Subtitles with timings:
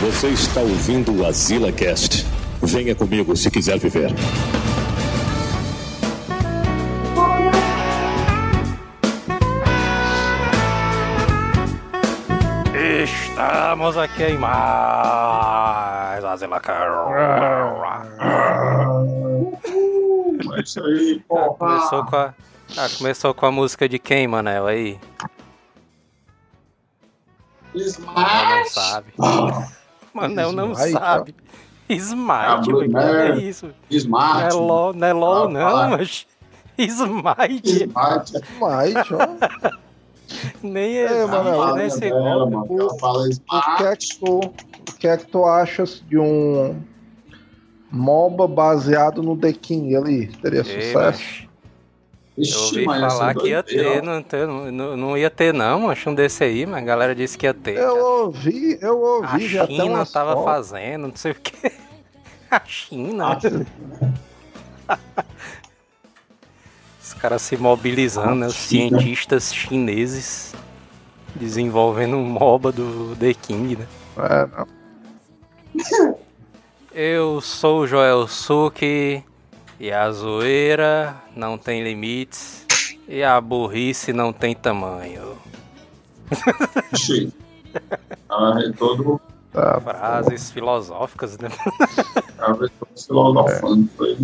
[0.00, 2.24] Você está ouvindo o Azila Cast.
[2.62, 4.12] Venha comigo se quiser viver.
[13.02, 16.78] Estamos aqui em mais Azila Cast.
[20.56, 21.54] É isso aí, Ah, porra.
[21.58, 22.34] começou com a,
[22.76, 24.66] ah, começou com a música de quem, Manel?
[24.66, 24.98] Aí?
[27.74, 28.70] Manel não Smash.
[28.72, 29.12] sabe.
[30.20, 31.34] Manel não Smite, sabe.
[31.38, 33.66] Ah, Smite, velho, que é isso?
[33.66, 34.42] Não Smart.
[34.44, 36.26] é LOL, não, é LOL Ah, não, mas.
[36.78, 37.84] Smite.
[37.84, 38.32] Smart.
[38.60, 39.70] Mas, ó,
[40.62, 41.08] Nem É,
[42.00, 42.54] dela, golpe.
[42.74, 42.80] mano.
[42.82, 44.52] Ela fala o que, é que tu, o
[44.98, 46.76] que é que tu achas de um
[47.90, 50.26] MOBA baseado no The King ali?
[50.42, 50.94] Teria Ei, sucesso?
[50.94, 51.47] mas
[52.38, 55.90] Eu Ixi, ouvi mas essa falar que ia ter, não, não, não- ia ter não,
[55.90, 57.76] acho um desse aí, mas a galera disse que ia ter.
[57.76, 58.04] Eu cara.
[58.04, 60.44] ouvi, eu A ouvi já até China tava fotos.
[60.70, 61.72] fazendo, não sei o que.
[62.50, 63.36] A China.
[64.88, 64.98] Ah,
[67.02, 68.46] Os caras se mobilizando, né?
[68.46, 70.54] Os A cientistas chineses
[71.34, 73.86] desenvolvendo um MOBA do The King, né?
[74.18, 76.18] É, não.
[76.92, 79.22] Eu sou o Joel Suki
[79.80, 82.66] e a zoeira não tem limites
[83.06, 85.38] e a burrice não tem tamanho.
[86.92, 87.32] Ixi.
[88.28, 89.20] Ah, é todo.
[89.52, 91.48] Tá, Frases filosóficas, né?
[92.38, 94.18] A vez todo filosofando foi.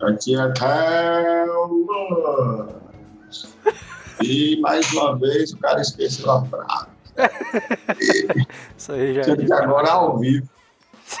[0.00, 2.68] Aqui é Calma.
[4.22, 6.86] E mais uma vez o cara esqueceu a frase.
[8.76, 10.48] Isso aí já é agora é ao vivo.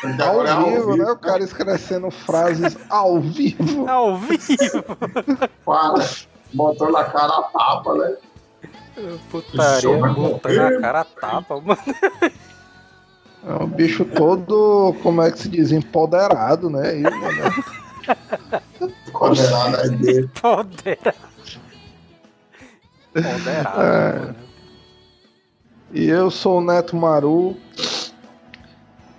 [0.02, 1.04] Ao agora é ao vivo, né?
[1.04, 1.16] O vivo.
[1.16, 3.86] cara escrevendo frases ao vivo.
[3.88, 4.84] Ao vivo!
[5.64, 6.04] Fala.
[6.52, 8.16] Botou na cara a tapa, né?
[9.30, 10.70] Putaria, botando morrer.
[10.70, 11.80] na cara a tapa, mano.
[13.46, 16.98] É um bicho todo, como é que se diz, empoderado, né?
[16.98, 17.64] E, mano,
[19.12, 20.28] Condenado aí dele.
[20.40, 21.16] Poderado.
[23.12, 24.34] Poderado, É.
[25.92, 27.56] E eu sou o Neto Maru.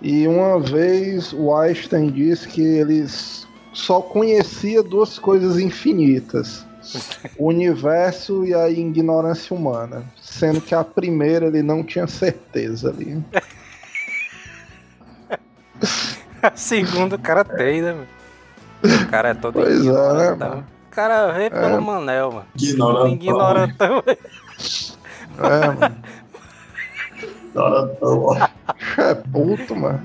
[0.02, 3.06] E uma vez o Einstein disse que ele
[3.72, 6.66] só conhecia duas coisas infinitas:
[7.38, 10.02] o universo e a ignorância humana.
[10.20, 13.22] Sendo que a primeira ele não tinha certeza ali.
[16.42, 18.06] A segunda o cara tem, né, mano?
[18.82, 20.64] O cara é todo Pois é, né, mano?
[20.86, 22.46] O cara vê pelo Manel, mano.
[22.56, 23.12] Ignorantão.
[23.12, 24.02] Ignorantão.
[25.38, 25.96] É, mano.
[27.50, 28.48] Ignorantão, ó.
[28.98, 30.00] É puto, mano.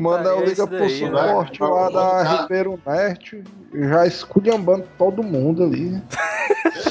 [0.00, 0.88] Manda Putaria é liga pro né?
[0.88, 2.42] suporte lá da.
[2.42, 3.42] Ribeiro Net,
[3.74, 6.00] já esculhambando todo mundo ali.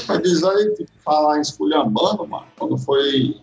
[0.06, 3.40] Mas diz aí, falar em esculhambando, mano, quando foi.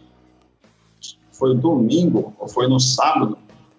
[1.31, 3.37] Foi domingo, ou foi no sábado,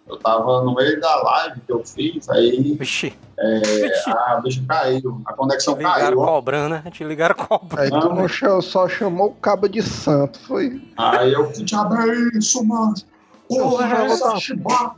[0.08, 5.20] eu tava no meio da live que eu fiz, aí Vixe, é, a bicha caiu,
[5.26, 6.16] a conexão te ligaram caiu.
[6.22, 6.82] cobrando, né?
[6.90, 7.82] Te ligaram cobrando.
[7.82, 10.80] Aí tu Não, cha- só chamou o cabo de santo, foi.
[10.96, 12.94] Aí eu, que diabo é isso, mano?
[13.48, 14.94] Porra, Eu essa tava- chibata,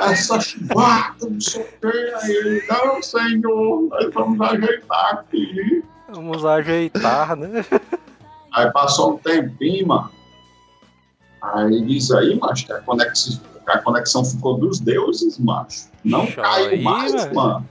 [0.00, 1.86] essa chibata, não sei o que.
[2.22, 5.84] Aí ele, não, senhor, nós vamos ajeitar aqui.
[6.08, 7.64] Vamos ajeitar, né?
[8.54, 10.10] Aí passou um tempinho, mano.
[11.54, 15.86] Aí diz aí, macho, que a conexão, que a conexão ficou dos deuses, macho.
[16.04, 17.34] Não Ixi, caiu aí, mais, mano.
[17.34, 17.68] mano.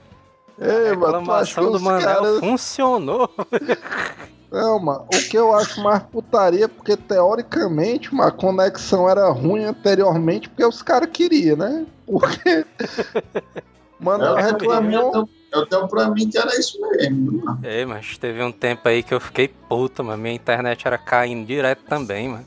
[0.58, 2.38] Ei, A acha que reclamação do Manel caras.
[2.40, 3.30] funcionou.
[4.50, 9.64] Não, mano, o que eu acho mais putaria, é porque teoricamente uma conexão era ruim
[9.64, 11.84] anteriormente, porque os caras queriam, né?
[12.06, 12.64] Porque.
[13.98, 15.10] Mano, Eu, tenho pra mim, eu, reclamou.
[15.12, 17.58] tenho, eu tenho pra mim que era isso mesmo, mano.
[17.62, 20.22] É, mas teve um tempo aí que eu fiquei puta, mano.
[20.22, 22.44] Minha internet era caindo direto também, mano.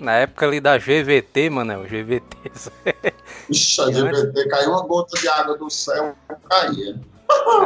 [0.00, 2.36] Na época ali da GVT, mano, é o GVT.
[3.50, 6.14] Ixi, a GBT caiu uma gota de água do céu,
[6.48, 7.00] caía.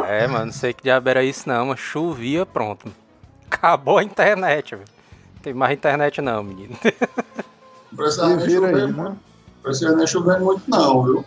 [0.07, 2.91] É, mano, não sei que diabo era isso não, mas chovia, pronto.
[3.49, 4.87] Acabou a internet, velho.
[5.43, 6.75] Tem mais internet não, menino.
[7.91, 9.01] Não precisava nem chover, aí, muito.
[9.01, 9.15] né?
[9.97, 11.25] Nem chover muito, não, viu?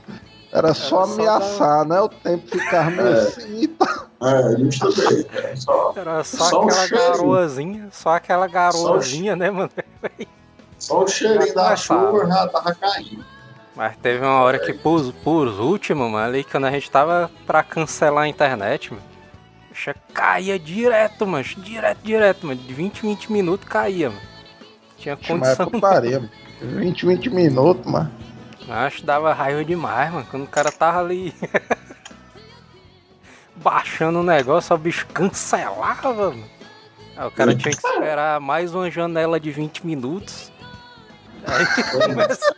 [0.52, 2.00] Era só só ameaçar, né?
[2.00, 3.12] O tempo ficar meio É.
[3.20, 4.06] assim e tal.
[4.22, 5.28] É, justamente.
[5.36, 7.10] É só, Era só, Só aquela cheirinho.
[7.10, 9.70] garoazinha, só aquela garoazinha, né, mano?
[10.84, 13.24] só o cheirinho Já da chuva já tava caindo.
[13.74, 17.62] Mas teve uma hora que por, por último, mano, ali quando a gente tava pra
[17.62, 19.04] cancelar a internet, mano.
[19.70, 21.44] Bicha caía direto, mano.
[21.44, 22.60] Direto, direto, mano.
[22.60, 24.22] De 20 em 20 minutos caía, mano.
[24.96, 25.70] Tinha Mas condição.
[25.70, 26.30] putaria, mano.
[26.60, 28.10] 20, 20 minutos, mano.
[28.68, 30.26] Acho que dava raiva demais, mano.
[30.30, 31.34] Quando o cara tava ali.
[33.56, 36.44] baixando o negócio, o bicho cancelava, mano.
[37.16, 40.52] Aí o cara tinha que esperar mais uma janela de 20 minutos.
[41.46, 42.56] Aí começa,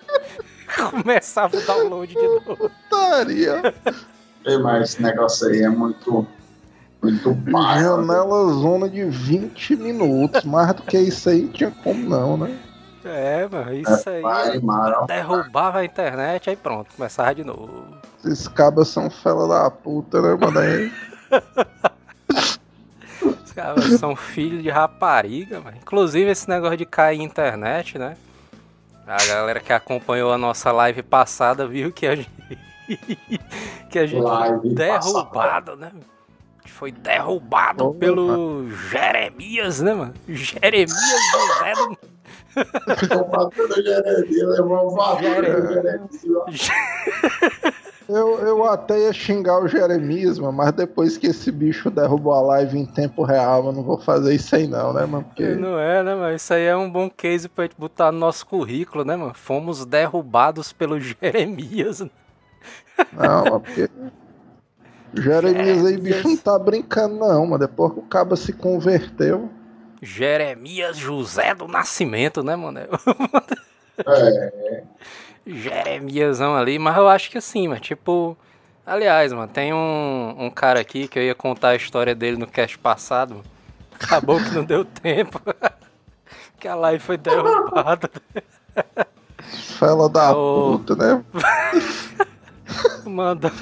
[0.90, 2.56] começava o download de novo.
[2.56, 3.74] Putaria.
[4.62, 6.26] Mas esse negócio aí é muito.
[7.02, 7.82] Muito pai.
[7.82, 10.44] Janela zona de 20 minutos.
[10.44, 12.58] Mais do que isso aí tinha como não, né?
[13.04, 14.22] É, mano, isso aí.
[14.22, 15.06] Pai, Mara.
[15.06, 17.84] Derrubava a internet, aí pronto, começava de novo.
[18.24, 20.58] Esses cabas são fela da puta, né, mano?
[20.58, 20.92] Aí,
[23.22, 25.76] Os caras são filhos de rapariga, mano.
[25.80, 28.16] Inclusive esse negócio de cair internet, né?
[29.06, 32.30] A galera que acompanhou a nossa live passada viu que a gente.
[33.88, 35.92] que a gente foi derrubado, né?
[35.92, 37.98] A gente foi derrubado Opa.
[38.00, 40.14] pelo Jeremias, né, mano?
[40.28, 40.90] Jeremias
[41.30, 41.98] José do.
[43.84, 44.66] Jeremias,
[46.50, 47.85] Jeremias.
[48.66, 52.78] Eu, até ia xingar o Jeremias, mano, mas depois que esse bicho derrubou a live
[52.78, 55.24] em tempo real, eu não vou fazer isso aí não, né, mano?
[55.24, 56.34] Porque Não é, né, mano?
[56.34, 59.34] Isso aí é um bom case pra gente botar no nosso currículo, né, mano?
[59.34, 62.00] Fomos derrubados pelo Jeremias.
[62.00, 63.88] Não, mas porque.
[65.14, 67.58] Jeremias aí, bicho, não tá brincando, não, mano.
[67.58, 69.48] Depois que o cabo se converteu.
[70.02, 72.80] Jeremias José do Nascimento, né, mano?
[72.80, 72.88] É,
[75.46, 78.36] Jeremiasão ali, mas eu acho que assim, mano, tipo.
[78.86, 82.46] Aliás, mano, tem um, um cara aqui que eu ia contar a história dele no
[82.46, 83.42] cast passado.
[84.00, 85.40] Acabou que não deu tempo.
[86.60, 88.08] que a live foi derrubada.
[89.78, 90.78] Fela da Ô.
[90.78, 91.24] puta, né?
[93.04, 93.52] Mandar,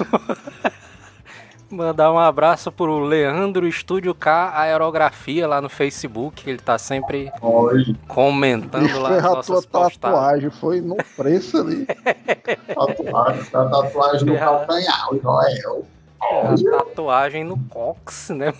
[1.69, 6.49] mandar um abraço pro Leandro Estúdio K Aerografia lá no Facebook.
[6.49, 9.97] Ele tá sempre Oi, comentando Bicho lá as a tua postagens.
[9.97, 11.85] tatuagem, foi no preço ali.
[12.75, 14.39] tatuagem, tá tatuagem no É.
[14.39, 15.85] calcanhar, o Joel.
[16.21, 18.53] A tatuagem no cox, né?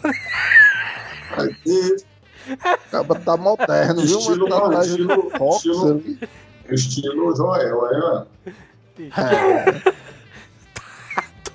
[2.62, 4.20] Acaba tá moderno, viu?
[4.20, 5.90] Estilo, Uma tatuagem estilo, no cox estilo.
[5.92, 6.20] ali.
[6.70, 8.24] estilo Joel, aí, ó.
[9.00, 9.94] É,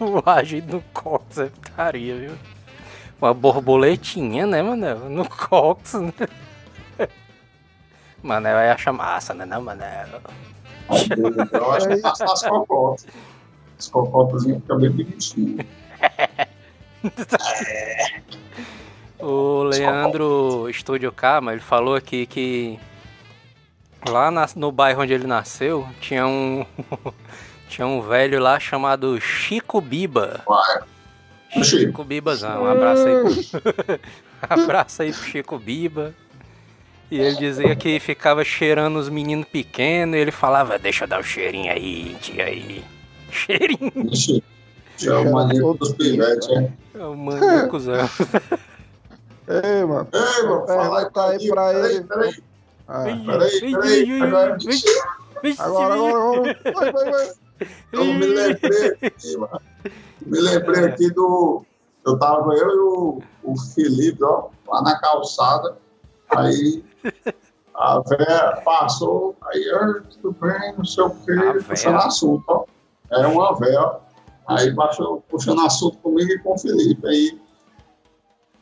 [0.01, 2.33] Tatuagem no cox é putaria, viu?
[3.21, 5.11] Uma borboletinha, né, Manel?
[5.11, 6.13] No cox, né?
[8.23, 10.07] Manel ia achar massa, né, não, Manel?
[11.53, 13.07] Eu acho que passar as cocotas.
[13.79, 15.67] As cocotas ficam bem bonitinhas.
[19.23, 22.79] O Leandro Estúdio K, ele falou aqui que
[24.09, 26.65] lá na- no bairro onde ele nasceu tinha um
[27.71, 30.43] tinha um velho lá chamado Chico Biba.
[31.53, 31.65] Chico.
[31.65, 34.01] Chico Bibazão, um abraço aí pro,
[34.65, 36.13] abraço aí pro Chico Biba.
[37.11, 41.21] E ele dizia que ficava cheirando os meninos pequenos e ele falava, deixa eu dar
[41.21, 42.85] o cheirinho aí, tia aí.
[43.31, 43.93] Cheirinho,
[45.07, 46.73] é o maníaco dos pivetes, é.
[46.99, 47.95] é o maníacozão.
[49.47, 50.09] Ei, mano.
[50.13, 52.05] Ei, mano, fala aí Pergunta aí pra peraí, ele.
[52.05, 52.35] peraí,
[52.89, 54.23] Ah, peraí, peraí,
[55.59, 56.59] agora, agora, agora.
[56.75, 57.31] Vai, vai, vai.
[57.93, 59.61] Eu me lembrei aqui, mano.
[60.25, 61.65] Me lembrei aqui do.
[62.05, 65.77] Eu tava eu e o, o Felipe, ó, lá na calçada.
[66.31, 66.83] Aí
[67.75, 71.35] a véia passou, aí eu, tudo bem, não sei o quê,
[71.67, 72.65] puxando assunto, ó.
[73.11, 74.01] Era uma véia, ó.
[74.47, 77.07] Aí baixou, puxando assunto comigo e com o Felipe.
[77.07, 77.41] Aí,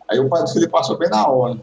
[0.09, 1.59] aí o pai do Felipe passou bem na hora.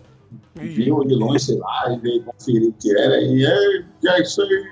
[0.56, 3.22] Viu de longe, sei lá, e veio conferir o que era.
[3.22, 4.66] E aí, que é isso aí?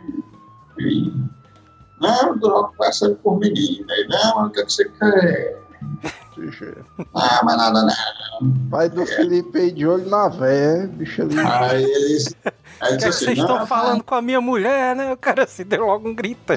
[0.79, 1.13] E,
[2.03, 3.85] não, eu conversando por menino.
[3.89, 5.63] Aí, não, o que, é que você quer?
[7.13, 8.69] Ah, mas nada, não.
[8.69, 11.39] Pai do Felipe aí de olho na véia, bicho ali.
[11.39, 12.35] Aí eles.
[12.81, 15.13] Aí que, é assim, vocês não, estão falando com a minha mulher, né?
[15.13, 16.53] O cara se deu logo um grito.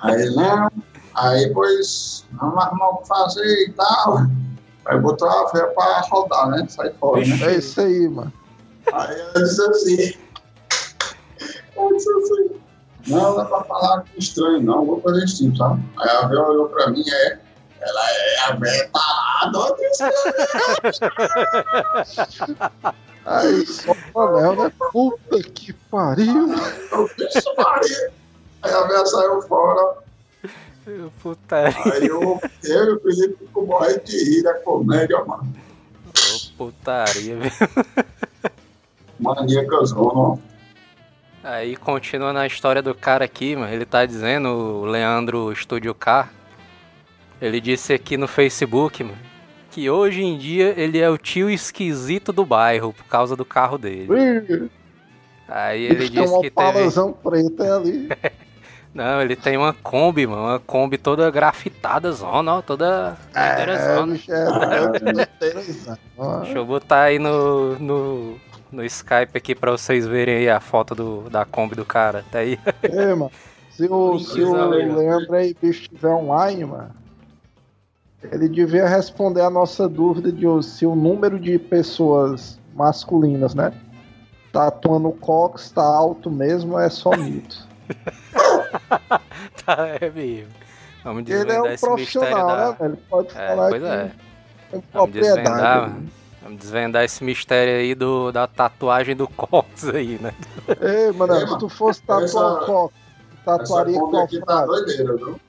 [0.00, 0.70] Aí não.
[1.14, 4.26] Aí depois vamos arrumar o que fazer e tal.
[4.86, 6.66] Aí botou a fé pra rodar, né?
[6.68, 7.36] Sai fora, né?
[7.42, 8.32] É isso aí, mano.
[8.92, 10.14] Aí eu disse assim.
[11.76, 12.60] Eu disse assim.
[13.08, 14.84] Não, não é pra falar com estranho, não.
[14.84, 15.82] Vou fazer isso, tipo, sabe?
[15.98, 17.38] Aí a Vé olhou pra mim, é.
[17.80, 20.04] Ela é a Vé tarada, ó, disse.
[23.24, 24.72] Aí só o anel, né?
[24.92, 26.52] Puta que pariu.
[26.92, 28.10] Eu disse, Maria.
[28.62, 29.98] Aí a Vé saiu fora.
[31.22, 35.54] Puta, Aí eu, eu e o Felipe ficou morrendo de rir da comédia, mano.
[36.56, 37.50] putaria, viu?
[39.20, 40.38] Maníacazona, ó.
[41.48, 46.28] Aí continuando a história do cara aqui, mano, ele tá dizendo, o Leandro Estúdio K,
[47.40, 49.16] ele disse aqui no Facebook, mano,
[49.70, 53.78] que hoje em dia ele é o tio esquisito do bairro por causa do carro
[53.78, 54.70] dele.
[55.48, 56.90] Aí ele Tem disse uma que teve.
[57.22, 58.08] preta ali.
[58.92, 63.16] Não, ele tem uma Kombi, mano, uma Kombi toda grafitada, zona, ó, toda.
[63.34, 64.30] É, interessante.
[64.30, 64.34] é.
[64.34, 68.38] é, é, é, Deixa eu botar aí no, no,
[68.70, 72.24] no Skype aqui pra vocês verem aí a foto do, da Kombi do cara.
[72.30, 72.58] Tá aí.
[72.82, 73.30] É, mano.
[73.70, 76.90] Se o, se o Leandro aí bicho estiver online, mano,
[78.24, 83.72] ele devia responder a nossa dúvida de se o número de pessoas masculinas, né?
[84.52, 87.68] Tatuando o Cox tá alto mesmo é só mito.
[89.64, 90.52] tá, é mesmo.
[91.04, 92.70] Vamos ele é um profissional, da...
[92.70, 92.98] né, velho?
[93.08, 94.10] Pode é, falar pois que é.
[94.70, 96.12] com Vamos desvendar, propriedade.
[96.48, 100.32] Vamos desvendar esse mistério aí do, da tatuagem do Cox aí, né?
[100.80, 102.94] Ei, mano, Ei, se mano, tu fosse tatuar essa- o Cox,
[103.44, 105.40] tatuaria qual aqui tá doideira, viu?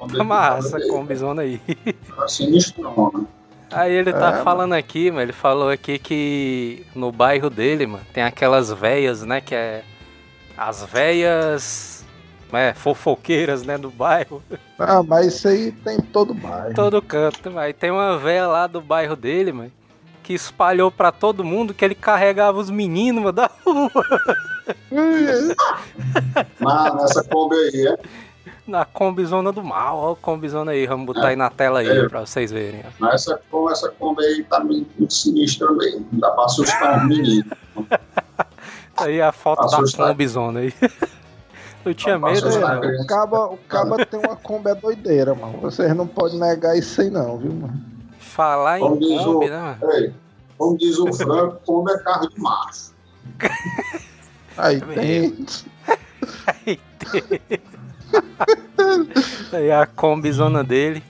[0.00, 1.60] Aqui Massa, tá combizona aí.
[2.16, 3.24] Tá sinistrona.
[3.70, 4.44] Aí ele tá É, mano.
[4.44, 9.40] falando aqui, mano, ele falou aqui que no bairro dele, mano, tem aquelas véias, né,
[9.40, 9.82] que é
[10.58, 12.04] as véias,
[12.52, 14.42] é, fofoqueiras, né, do bairro,
[14.78, 16.74] Ah, mas isso aí tem em todo bairro.
[16.74, 17.56] todo canto.
[17.58, 19.72] Aí tem uma véia lá do bairro dele, mano,
[20.22, 23.90] que espalhou pra todo mundo que ele carregava os meninos, mano, da rua,
[26.60, 27.98] Na, nessa Kombi aí, é.
[28.66, 32.08] na combizona do mal, ó, a combizona aí, vamos botar aí na tela aí É.
[32.08, 33.06] pra vocês verem, ó.
[33.08, 36.06] Essa, essa Kombi aí tá muito, muito sinistra mesmo.
[36.12, 37.52] Não dá pra assustar os meninos.
[38.98, 40.72] Aí a foto da combizona aí.
[41.84, 42.78] Eu tinha medo, né?
[42.78, 43.02] criança.
[43.02, 45.58] O caba, o caba tem uma Kombi é doideira, mano.
[45.60, 47.91] Vocês não podem negar isso aí não, viu, mano?
[48.36, 49.92] Falar em Como o- Kombi, né, mano?
[49.92, 50.14] Ei,
[50.56, 52.92] como diz o Franco, Kombi é carro de macho.
[54.56, 55.46] Aí Tá tem.
[59.52, 61.02] Aí a combizona dele.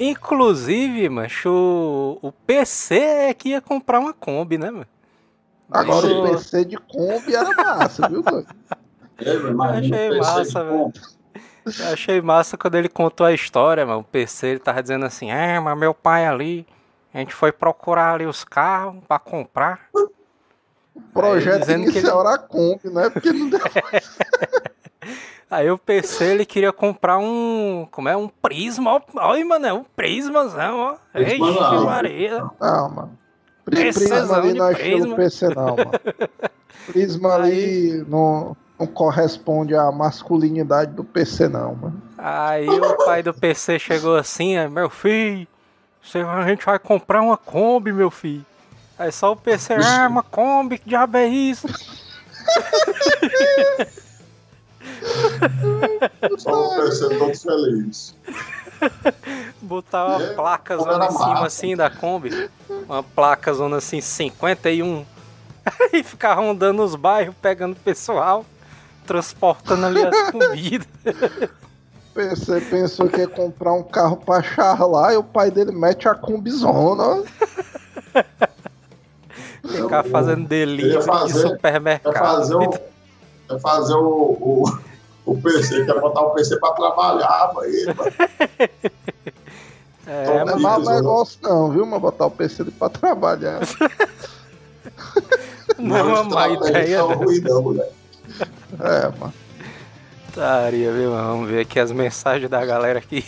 [0.00, 4.86] Inclusive, macho, o, o PC é que ia comprar uma Kombi, né, mano?
[5.70, 8.48] Agora Isso- o PC de Kombi era massa, viu, doido?
[9.24, 10.92] Meu irmão, Achei massa, velho.
[11.66, 14.00] Eu achei massa quando ele contou a história, mano.
[14.00, 16.66] O PC ele tava dizendo assim: É, mas meu pai ali,
[17.12, 19.88] a gente foi procurar ali os carros pra comprar.
[20.94, 23.10] O projeto dizendo que inicial era a Kombi, né?
[23.10, 23.60] Porque não deu.
[25.50, 27.86] Aí o PC ele queria comprar um.
[27.90, 28.16] Como é?
[28.16, 28.94] Um prisma.
[28.94, 29.00] ó.
[29.16, 30.96] Olha, mano, é um prismazão, ó.
[31.14, 31.84] Eixe, Prismazão.
[31.84, 32.44] Maria.
[32.60, 33.18] Não, mano.
[33.64, 35.16] Prisma ali não estilo prisma.
[35.16, 35.90] PC, não, mano.
[36.88, 42.02] Prisma ali não, não corresponde à masculinidade do PC, não, mano.
[42.18, 45.46] Aí o pai do PC chegou assim, é, meu filho,
[46.02, 48.44] você- a gente vai comprar uma Kombi, meu filho.
[48.98, 51.66] Aí só o PC, ah, uma Kombi, que diabo é isso?
[56.38, 58.14] Só o PC todo feliz.
[59.62, 61.46] Botar uma É, placa zona em cima massa.
[61.46, 62.50] assim da Kombi.
[62.86, 65.04] Uma placa zona assim, 51.
[65.92, 68.44] Aí ficar rondando os bairros, pegando pessoal,
[69.04, 70.86] transportando ali as comidas.
[71.06, 76.08] O PC pensou que ia comprar um carro pra charlar e o pai dele mete
[76.08, 77.22] a combizona.
[79.66, 80.46] Ficar fazendo
[81.02, 82.12] fazer- de supermercado.
[82.12, 84.78] Quer fazer o, fazer o, o,
[85.26, 87.66] o PC, quer botar o PC pra trabalhar, pra-
[90.06, 91.86] É, Não é mau negócio, não, viu?
[91.86, 93.60] Mas botar o PC ali pra trabalhar.
[95.78, 97.14] não é uma má ideia, Não, né?
[97.14, 97.92] ruim não, moleque.
[98.80, 99.32] É, mano.
[100.26, 101.10] Putaria, viu?
[101.10, 103.24] Vamos ver aqui as mensagens da galera aqui.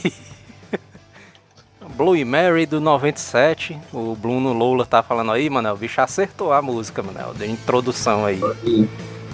[1.97, 3.79] Blue Mary do 97.
[3.93, 5.73] O Bruno Lola tá falando aí, mano.
[5.73, 7.33] O bicho acertou a música, mano.
[7.35, 8.41] Deu introdução aí.
[8.65, 8.89] Aí,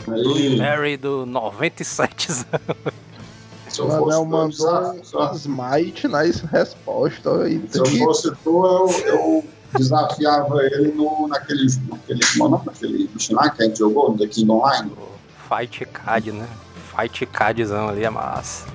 [0.07, 2.33] Blue Mary do 97.
[2.33, 2.45] se
[3.79, 4.50] eu O fosse Manel mandou
[5.02, 7.43] só- um smite na resposta.
[7.43, 9.45] Aí, Se eu fosse tu, eu, eu
[9.76, 14.19] desafiava ele no, naquele, naquele, como é daquele bicho lá que a gente jogou, no
[14.19, 14.93] The King Online.
[15.52, 16.49] Fight Card, né?
[16.97, 18.66] Fight Cardzão ali é massa.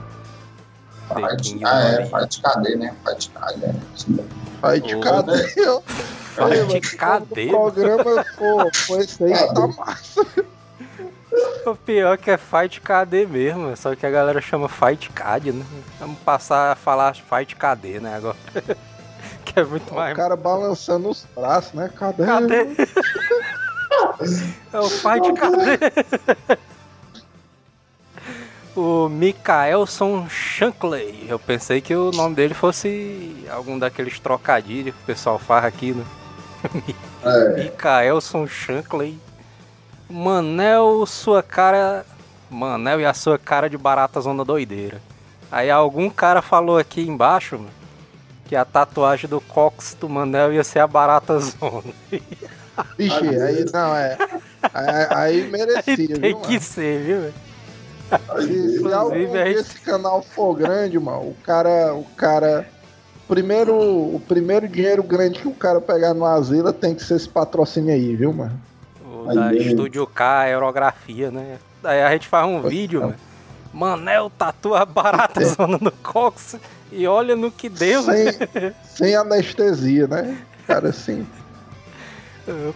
[1.08, 2.06] Fight, King ah, é.
[2.06, 2.96] Fight KD, né?
[3.04, 3.76] Fight KD, é.
[3.96, 4.30] isso mesmo.
[4.62, 5.34] Fight Ô, cadê?
[6.38, 7.46] Aí, Fight cadê?
[7.48, 10.26] O programa, pô, foi esse aí, tá massa.
[11.66, 15.66] O pior que é Fight KD mesmo, só que a galera chama Fight Card, né?
[16.00, 18.38] Vamos passar a falar Fight KD, né, agora.
[19.44, 20.16] que é muito O mais...
[20.16, 21.90] cara balançando os braços, né?
[21.96, 22.24] Cadê?
[22.24, 22.68] Cadê?
[24.74, 26.60] É o Fight KD.
[28.76, 31.26] O Mikaelson Shankley.
[31.28, 35.94] Eu pensei que o nome dele fosse algum daqueles trocadilhos que o pessoal faz aqui,
[35.94, 36.06] né?
[37.24, 39.18] É, Mikaelson Shankley.
[40.10, 42.06] Manel, sua cara.
[42.50, 45.02] Manel e a sua cara de barata zona doideira.
[45.52, 47.70] Aí algum cara falou aqui embaixo mano,
[48.46, 51.94] que a tatuagem do Cox do Manel ia ser a barata zona.
[52.98, 54.18] Vixe, aí não, é.
[54.74, 56.62] Aí, aí merecia, Tem viu, que mano?
[56.62, 57.34] ser, viu?
[58.42, 61.94] Se, se algum Inclusive, a dia gente- esse canal for grande, mano, o cara.
[61.94, 62.68] O cara.
[63.28, 67.28] Primeiro, o primeiro dinheiro grande que o cara pegar no Asila tem que ser esse
[67.28, 68.58] patrocínio aí, viu, mano?
[69.06, 71.58] O o da Aí, Estúdio K, aerografia, né?
[71.84, 73.16] Aí a gente faz um vídeo, mano.
[73.74, 76.56] Manel tatua a barata zona no cox
[76.90, 78.02] e olha no que deu.
[78.04, 78.28] Sem,
[78.86, 80.38] sem anestesia, né?
[80.66, 81.28] Cara, assim.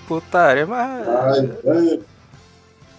[0.07, 1.99] Putaria, mas Ai, ai,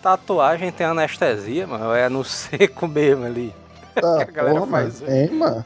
[0.03, 1.93] tatuagem tem anestesia, mano.
[1.93, 3.55] É no seco mesmo ali.
[3.95, 5.65] Tá, a galera porra, faz, mas tem, mano.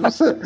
[0.00, 0.36] Você,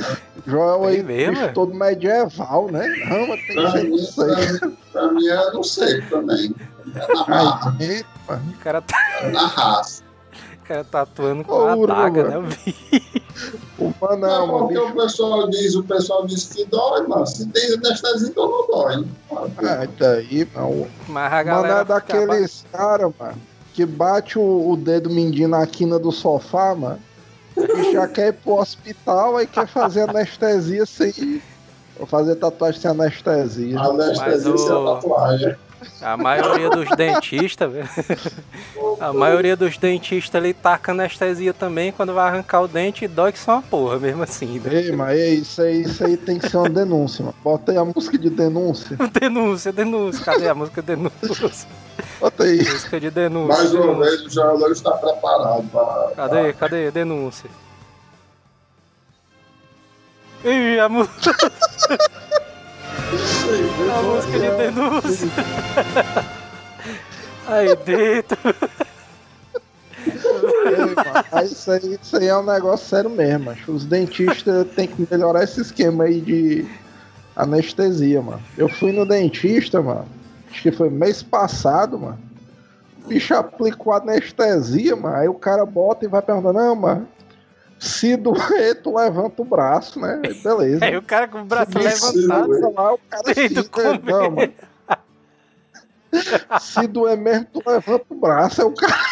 [0.47, 1.49] Joel Tem aí, mesmo, bicho é?
[1.49, 2.87] todo medieval, né?
[3.09, 4.59] Não, mas tem Pra jeito mim, disso aí.
[4.59, 6.55] pra mim, pra mim é no seco também.
[6.95, 7.77] É na, raça.
[7.81, 8.41] Ai, epa.
[8.53, 10.03] O cara, tá, é na raça.
[10.63, 12.37] o cara tatuando com Ô, a adaga, né?
[13.79, 14.89] O Não, Manel, mano, porque bicho.
[14.93, 17.27] o pessoal diz, o pessoal diz que dói, mano.
[17.27, 19.05] Se tem anestesia, então não dói.
[19.59, 20.87] Ah, daí, mano.
[21.09, 21.81] Mas a Mano, galera.
[21.81, 23.35] é daqueles caras, mano,
[23.73, 26.99] que bate o, o dedo mindinho na quina do sofá, mano.
[27.57, 31.41] E já quer ir pro hospital, aí quer fazer anestesia sem.
[31.97, 33.79] Vou fazer tatuagem sem anestesia.
[33.81, 35.57] Anestesia sem tatuagem.
[36.03, 37.89] A maioria dos dentistas, velho.
[39.01, 43.33] A maioria dos dentistas ali taca anestesia também quando vai arrancar o dente e dói
[43.33, 44.59] que só uma porra, mesmo assim.
[44.61, 44.75] Né?
[44.75, 47.37] Ei, mas ei, isso aí, isso aí tem que ser uma denúncia, mano.
[47.43, 48.97] Bota aí a música de denúncia.
[49.21, 50.25] Denúncia, denúncia.
[50.25, 51.67] Cadê a música denúncia?
[52.21, 52.59] Bota aí.
[52.59, 53.57] Música de denúncia.
[53.57, 54.11] Mais uma denúncia.
[54.11, 56.13] vez, o jogador está preparado para.
[56.17, 56.53] Cadê?
[56.53, 56.91] Cadê?
[56.91, 57.51] Denúncia.
[60.45, 61.09] Ih, a, mu-
[63.93, 65.29] a música de denúncia.
[67.47, 68.39] Aí dentro.
[71.45, 73.73] Isso, aí, isso aí é um negócio sério mesmo, macho.
[73.73, 76.67] Os dentistas têm que melhorar esse esquema aí de
[77.37, 78.43] anestesia, mano.
[78.57, 80.07] Eu fui no dentista, mano.
[80.51, 82.19] Acho que foi mês passado, mano.
[83.05, 85.17] O bicho aplicou anestesia, mano.
[85.17, 87.09] Aí o cara bota e vai perguntando, não, mano.
[87.79, 90.21] Se doer, tu levanta o braço, né?
[90.43, 90.85] Beleza.
[90.85, 92.47] Aí o cara com o braço Se levantado.
[92.49, 92.75] doer.
[92.75, 94.03] Lá, o cara se comer.
[94.05, 94.53] não, mano.
[96.61, 98.95] Se doer mesmo, tu levanta o braço, aí o cara.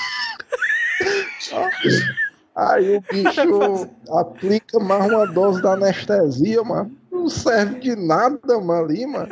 [2.55, 6.95] Aí o bicho aplica mais uma dose da anestesia, mano.
[7.11, 9.29] Não serve de nada, mano, ali, mano.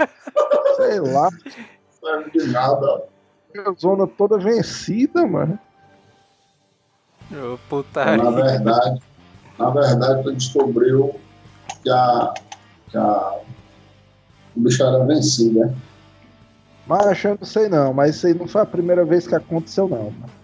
[0.76, 1.40] Sei lá, Não
[2.00, 3.05] serve de nada.
[3.66, 5.59] a zona toda vencida, mano.
[7.31, 8.31] Ô, Na putaria.
[8.31, 9.02] verdade,
[9.61, 11.14] na verdade, tu descobriu
[11.83, 12.35] que a,
[12.88, 13.38] que a
[14.57, 15.75] o bicho era vencido, né?
[16.87, 19.88] Mas eu não sei não, mas isso aí não foi a primeira vez que aconteceu,
[19.88, 20.40] não, mano.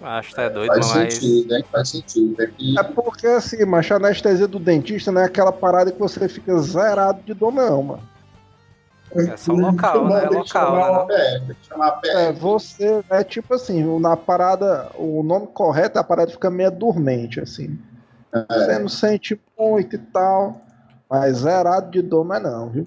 [0.00, 1.14] Acho que tá doido, Faz mas.
[1.14, 1.64] sentido, hein?
[1.70, 2.42] Faz sentido.
[2.42, 5.98] É que É porque assim, macho, a anestesia do dentista não é aquela parada que
[5.98, 8.02] você fica zerado de dor, não, mano.
[9.14, 10.24] É só local, né?
[10.24, 11.42] É local, né?
[11.78, 12.00] a.
[12.06, 17.40] É, você é tipo assim, na parada, o nome correto, a parada fica meio dormente,
[17.40, 17.78] assim.
[18.50, 20.60] Você não sente muito e tal,
[21.10, 22.86] mas zerado de dor é não, viu?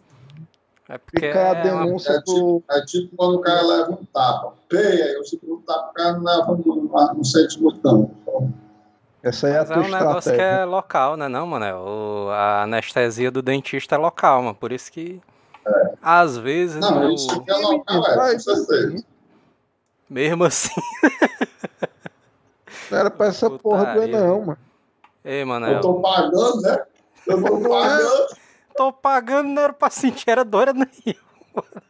[0.89, 2.23] É porque Fica a é denúncia É do.
[2.23, 4.53] tipo, é tipo quando o cara leva um tapa.
[4.69, 8.11] Peia, aí o segundo tapa, o cara não leva, não, não sente muito não.
[9.23, 10.61] Essa aí é a Mas é tua um negócio que estratégia.
[10.61, 11.65] é local, né, não, mano?
[11.83, 14.55] O- a anestesia do dentista é local, mano.
[14.55, 15.19] Por isso que.
[16.01, 19.03] Às vezes, Não, né, isso que é local, é, com certeza.
[20.09, 20.69] mesmo assim.
[22.91, 24.19] Não era pra essa porra doer, Putaria.
[24.19, 24.57] não, mano.
[25.23, 26.83] Ei, mano, Eu tô pagando, né?
[27.27, 28.27] Eu tô pagando.
[28.77, 31.83] tô pagando, não era pra sentir, era dor nenhuma.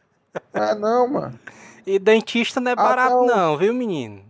[0.53, 1.39] Ah, não, mano.
[1.85, 3.25] E dentista não é Ah, barato, não.
[3.25, 4.23] não, viu, menino?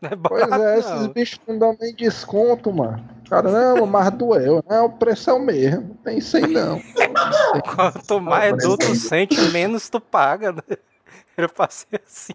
[0.00, 1.08] Não é Pois barato, é, esses não.
[1.08, 3.02] bichos não dão nem desconto, mano.
[3.28, 4.64] Cara, não, mas doeu.
[4.68, 5.88] Não, o preço é o mesmo.
[5.88, 6.80] Não tem aí, não.
[7.74, 10.52] Quanto mais dor tu aí- sente, menos tu paga.
[10.52, 11.46] Né?
[11.54, 12.32] Pra ser assim.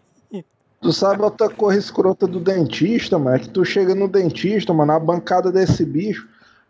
[0.81, 3.37] Tu sabe outra coisa escrota do dentista, mano?
[3.37, 6.27] É que tu chega no dentista, mano, na bancada desse bicho,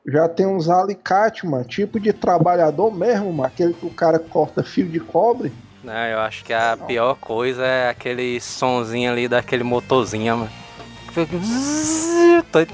[0.08, 4.64] já tem uns alicates, mano, tipo de trabalhador mesmo, mano, aquele que o cara corta
[4.64, 5.52] fio de cobre.
[5.84, 10.52] Não, eu acho que a pior coisa é aquele sonzinho ali daquele motorzinho, mano.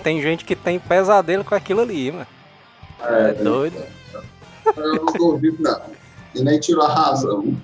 [0.04, 2.28] Tem- gente que tem pesadelo com aquilo ali, mano.
[3.02, 3.82] É, doido.
[4.76, 5.82] Eu não duvido, não.
[6.36, 7.56] E nem tiro a razão.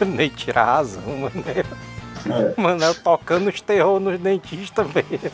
[0.00, 1.44] Nem tirar a razão, mano.
[1.46, 2.60] É.
[2.60, 5.30] Mano, eu tocando os terror nos dentistas mesmo.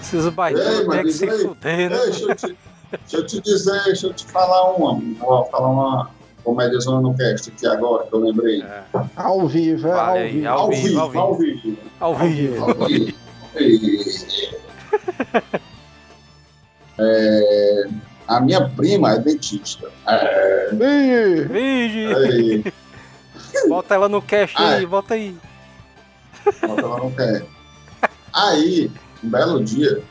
[0.00, 1.96] Esses baitões que se fuder, né?
[1.96, 2.56] Ei, deixa, eu te,
[2.90, 5.00] deixa eu te dizer, deixa eu te falar uma.
[5.18, 6.10] Vou falar uma
[6.44, 8.62] comédia zona no cast aqui agora, que eu lembrei.
[8.62, 8.82] É,
[9.16, 10.48] Ao vivo, é ao vivo.
[10.48, 11.18] ao vivo, ao vivo.
[11.20, 11.78] ao vivo.
[12.00, 12.64] ao vivo.
[12.64, 13.14] Ao vivo.
[16.98, 17.88] É,
[18.28, 19.90] a minha prima é dentista.
[20.06, 20.70] É,
[21.48, 22.72] Vigi,
[23.68, 24.86] bota ela no cash Ah, aí, é.
[24.86, 25.36] bota aí.
[26.44, 27.44] Mas ela não quer.
[28.32, 28.90] Aí,
[29.22, 30.02] um belo dia,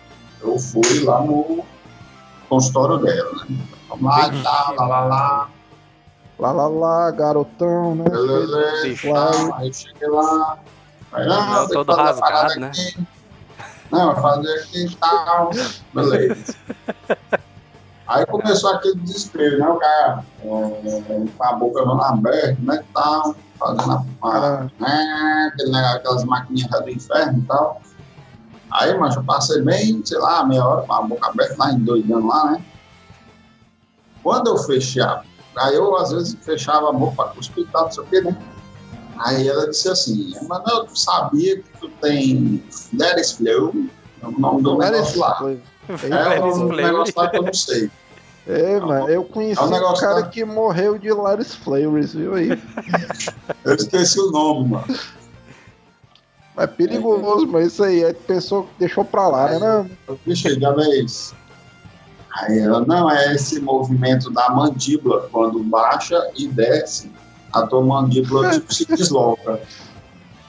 [0.41, 1.63] eu fui lá no
[2.49, 3.57] consultório dela, né?
[3.89, 5.49] Vamos lá, tá, lá, lá, lá.
[6.39, 8.05] Lá, lá, lá, garotão, né?
[8.09, 10.59] Lá, aí eu cheguei lá.
[11.11, 12.67] Aí, Não, tem que todo rasgado, né?
[12.67, 13.07] aqui.
[13.91, 15.51] Não, fazer aqui e tal.
[15.93, 16.55] Beleza.
[18.07, 19.67] Aí começou aquele desespero, né?
[19.67, 22.83] O cara é, com a boca toda aberta, né?
[22.93, 27.81] Tal, fazendo a, né, aquele aquelas maquininhas do inferno e tal.
[28.71, 32.27] Aí, mas eu passei bem, sei lá, meia hora com a boca aberta lá, endoidando
[32.27, 32.65] lá, né?
[34.23, 35.21] Quando eu fechei a
[35.55, 38.21] Aí eu, às vezes, fechava a boca para cuspir e tal, não sei o quê,
[38.21, 38.37] né?
[39.19, 42.63] Aí ela disse assim, mas eu sabia que tu tem
[42.93, 43.73] Let's Flow,
[44.21, 45.37] é o nome do negócio lá.
[45.87, 47.91] É um negócio lá que eu não sei.
[48.45, 50.23] É, mano, eu conheci É um um cara lá.
[50.23, 52.49] que morreu de Laris Flavors, viu aí?
[53.63, 54.99] Eu esqueci o nome, mano.
[56.57, 59.59] É perigoso, mas isso aí, é pessoa que deixou pra lá, né?
[59.59, 61.33] Não, Eu Vixe, já vez.
[62.33, 67.11] Aí ela, não, é esse movimento da mandíbula, quando baixa e desce,
[67.51, 69.61] a tua mandíbula tipo, se desloca.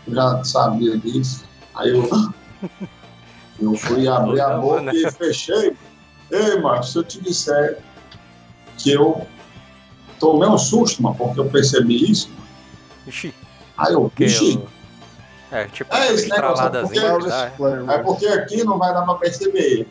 [0.07, 1.45] Eu já sabia disso.
[1.75, 2.09] Aí eu,
[3.61, 4.93] eu fui abrir a boca né?
[4.95, 5.77] e fechei.
[6.31, 7.79] Ei, mas se eu te disser
[8.79, 9.27] que eu
[10.19, 12.31] tomei um susto, mano, porque eu percebi isso,
[13.07, 13.35] Ixi,
[13.77, 14.69] aí eu, eu...
[15.51, 17.47] É, tipo, É, esse negócio, estraladazinha que Laris dá.
[17.47, 17.95] é.
[17.95, 19.87] é porque aqui não vai dar pra perceber.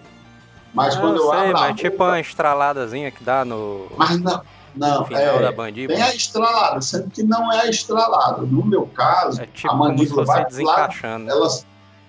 [0.74, 3.46] Mas Ah, quando eu, eu sei, abro a mas tipo boca- uma estraladazinha que dá
[3.46, 4.42] no Mas não,
[4.76, 5.98] não final é, da mandíbula.
[6.00, 8.42] tem a estralada, sendo que não é a estralada.
[8.42, 11.30] No meu caso, É tipo a como se mandíbula fosse vai pro lado, desencaixando.
[11.30, 11.48] ela,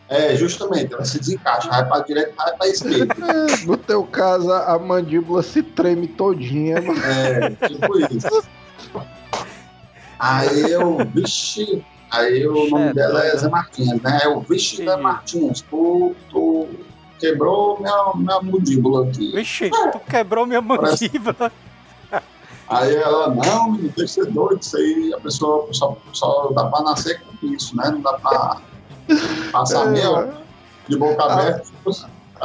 [0.09, 3.15] é, justamente, ela se desencaixa, vai pra direita, vai pra esquerda.
[3.25, 7.01] É, no teu caso, a mandíbula se treme todinha, mano.
[7.05, 8.45] É, tipo isso.
[10.19, 14.21] Aí eu, vixe, aí o nome É dela é Zé Martins, né?
[14.25, 14.97] Eu, vixe, Zé.
[14.97, 16.69] Martins, tu, tu
[17.29, 19.33] quebrou minha, minha mandíbula aqui.
[19.33, 21.53] Vixe, tu quebrou minha Parece- mandíbula.
[22.69, 26.65] Aí ela, não, menino, deixa de ser doido, isso aí a pessoa só, só dá
[26.65, 27.91] pra nascer com isso, né?
[27.91, 28.57] Não dá pra
[29.53, 30.33] passar É, mel
[30.89, 31.67] de boca aberta,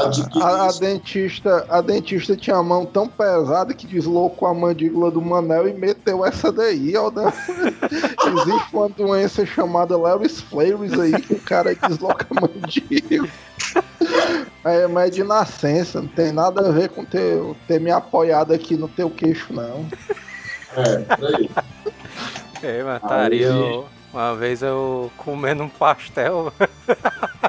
[0.05, 5.11] adquirir A, a dentista, a dentista tinha a mão tão pesada que deslocou a mandíbula
[5.11, 7.09] do Manel e meteu essa daí, ó.
[7.11, 7.31] né?
[8.27, 13.29] Existe uma doença chamada Larry's Flavors aí que o cara desloca a mandíbula.
[14.65, 18.53] É, mas é de nascença, não tem nada a ver com ter, ter me apoiado
[18.53, 19.85] aqui no teu queixo, não.
[20.75, 21.49] É, peraí.
[22.61, 23.83] É, mas estaria Aí-
[24.13, 26.51] uma vez eu comendo um pastel.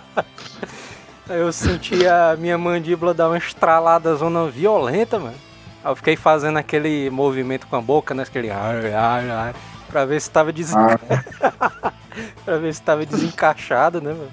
[1.31, 5.37] Eu senti a minha mandíbula dar uma estralada zona violenta, mano.
[5.85, 8.25] Aí eu fiquei fazendo aquele movimento com a boca, né?
[8.25, 9.55] Aquele ar, ar, ar,
[9.89, 10.77] pra ver se tava desen...
[10.77, 11.93] Ah,
[12.45, 14.33] pra ver se tava desencaixado, né, mano?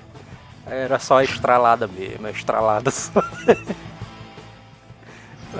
[0.66, 3.22] Era só a estralada mesmo, a estralada só.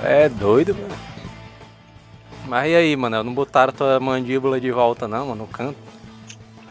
[0.04, 0.94] É doido, mano.
[2.46, 3.24] Mas e aí, mano?
[3.24, 5.76] Não botaram tua mandíbula de volta não, mano, no canto?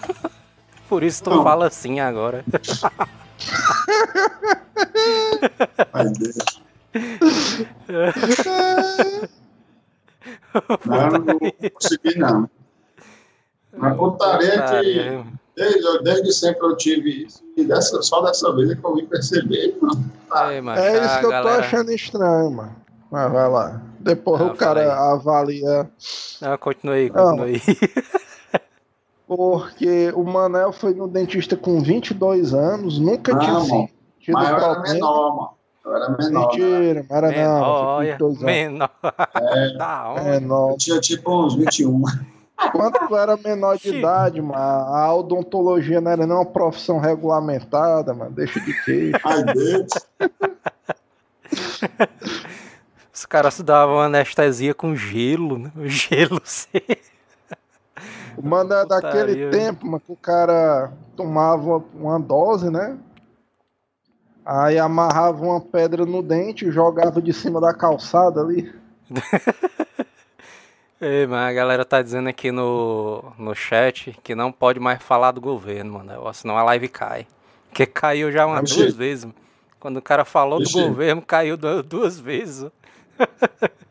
[0.87, 1.43] Por isso tu Não.
[1.43, 2.45] fala assim agora.
[5.93, 6.39] Mas deixa.
[10.85, 11.39] Não, não
[11.73, 12.49] consegui não.
[13.75, 15.23] Mas putaria é que
[15.55, 19.05] desde, desde sempre eu tive isso, e dessa, só dessa vez é que eu vim
[19.05, 20.11] perceber, mano.
[20.51, 22.75] Ei, macho, É isso que eu tô galera- achando estranho, mano.
[23.11, 23.81] Mas vai lá.
[23.99, 25.89] Depois Ah, o cara fala avalia.
[26.41, 27.37] Não, continua aí, Não.
[27.37, 27.61] continua aí.
[29.27, 33.89] Porque o Manel foi no dentista com 22 anos, nunca Não, tinha mano.
[34.19, 34.93] tido Mas eu era problema.
[34.93, 35.49] menor, mano.
[35.85, 36.31] Eu era menor.
[36.31, 36.39] né?
[36.39, 37.85] Mentira, não era Menor, não.
[37.87, 38.43] olha, 22 anos.
[38.43, 38.89] menor.
[39.35, 39.69] É.
[39.77, 40.21] Da onde?
[40.29, 40.71] Menor.
[40.71, 42.01] Eu tinha tipo uns 21.
[42.71, 43.99] Quando tu era menor de Sim.
[43.99, 48.31] idade, mano, a odontologia não era nem uma profissão regulamentada, mano.
[48.31, 49.19] Deixa de queixo.
[49.23, 49.87] Ai, Deus.
[53.13, 55.71] Os caras davam anestesia com gelo, né?
[55.85, 57.16] Gelo seco.
[58.41, 59.51] Mano, é daquele Putaria.
[59.51, 62.97] tempo, mano, que o cara tomava uma dose, né?
[64.45, 68.73] Aí amarrava uma pedra no dente e jogava de cima da calçada ali.
[70.99, 75.31] Ei, mas a galera tá dizendo aqui no, no chat que não pode mais falar
[75.31, 76.33] do governo, mano.
[76.33, 77.27] Senão a live cai.
[77.69, 79.25] Porque caiu já umas duas vezes.
[79.25, 79.35] mano.
[79.79, 82.71] Quando o cara falou do governo, caiu du- duas vezes.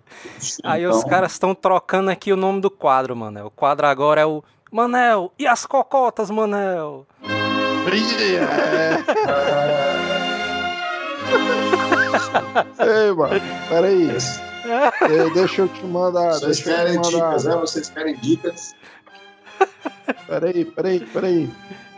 [0.64, 3.46] Aí Então, os caras estão trocando aqui o nome do quadro, mano.
[3.46, 7.06] O quadro agora é o Manel, e as cocotas, Manel?
[12.78, 14.10] Ei, mano, peraí.
[14.10, 16.32] Eh, Deixa eu te mandar.
[16.34, 17.08] Vocês querem mandar.
[17.10, 17.56] dicas, né?
[17.56, 18.74] Vocês querem dicas?
[20.26, 21.50] Peraí, peraí, peraí.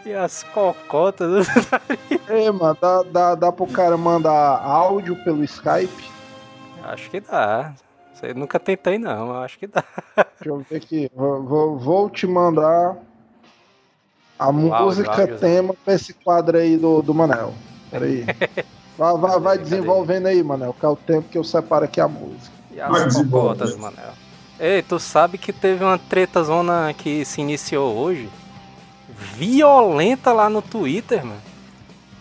[0.04, 1.46] E as cocotas?
[2.28, 6.10] Ei, mano, dá, dá, dá pro cara mandar áudio pelo Skype?
[6.84, 7.72] Acho que dá.
[8.18, 9.84] Você nunca tentei, não, eu acho que dá.
[10.16, 11.10] Deixa eu ver aqui.
[11.14, 12.96] Vou, vou, vou te mandar
[14.36, 17.54] a música áudio, tema pra esse quadro aí do, do Manel.
[17.90, 18.24] Peraí.
[18.98, 22.08] Vai, vai, vai desenvolvendo aí, Manel, que é o tempo que eu separo aqui a
[22.08, 22.50] música.
[22.72, 23.76] E as desenvolver.
[23.76, 24.12] Manel.
[24.58, 28.28] Ei, tu sabe que teve uma treta zona que se iniciou hoje?
[29.08, 31.40] Violenta lá no Twitter, mano.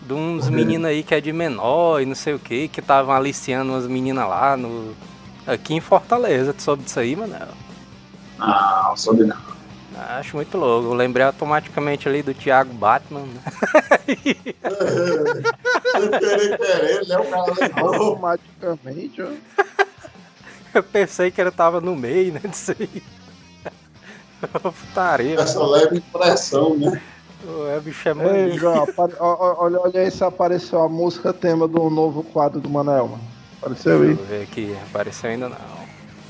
[0.02, 3.12] De uns meninos aí que é de menor e não sei o que, que estavam
[3.12, 4.94] aliciando umas meninas lá no.
[5.48, 6.52] Aqui em Fortaleza.
[6.52, 7.48] Tu soube disso aí, Manel?
[8.38, 9.36] Ah, não soube não.
[10.10, 10.88] Acho muito louco.
[10.88, 13.22] Eu lembrei automaticamente ali do Thiago Batman.
[13.22, 13.40] né?
[17.08, 17.16] Né?
[17.76, 19.28] Automaticamente, ó.
[20.74, 22.40] Eu pensei que ele tava no meio, né?
[22.44, 23.02] Disso aí.
[24.62, 25.40] Putaria.
[25.40, 27.00] Essa leve impressão, né?
[27.44, 28.12] O bicho é
[28.46, 28.58] Ei.
[28.58, 28.86] João,
[29.18, 33.37] olha, olha aí se apareceu a música tema do novo quadro do Manel, mano.
[33.60, 34.08] Apareceu aí?
[34.08, 35.56] Deixa eu ver aqui, apareceu ainda não.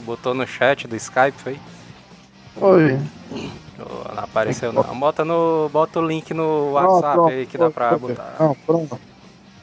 [0.05, 1.61] Botou no chat do Skype, foi?
[2.61, 2.99] Oi.
[3.79, 4.83] Ou Não apareceu não.
[4.99, 7.99] Bota, no, bota o link no WhatsApp aí que dá pra foi.
[8.11, 8.35] botar.
[8.41, 8.99] Não, pronto.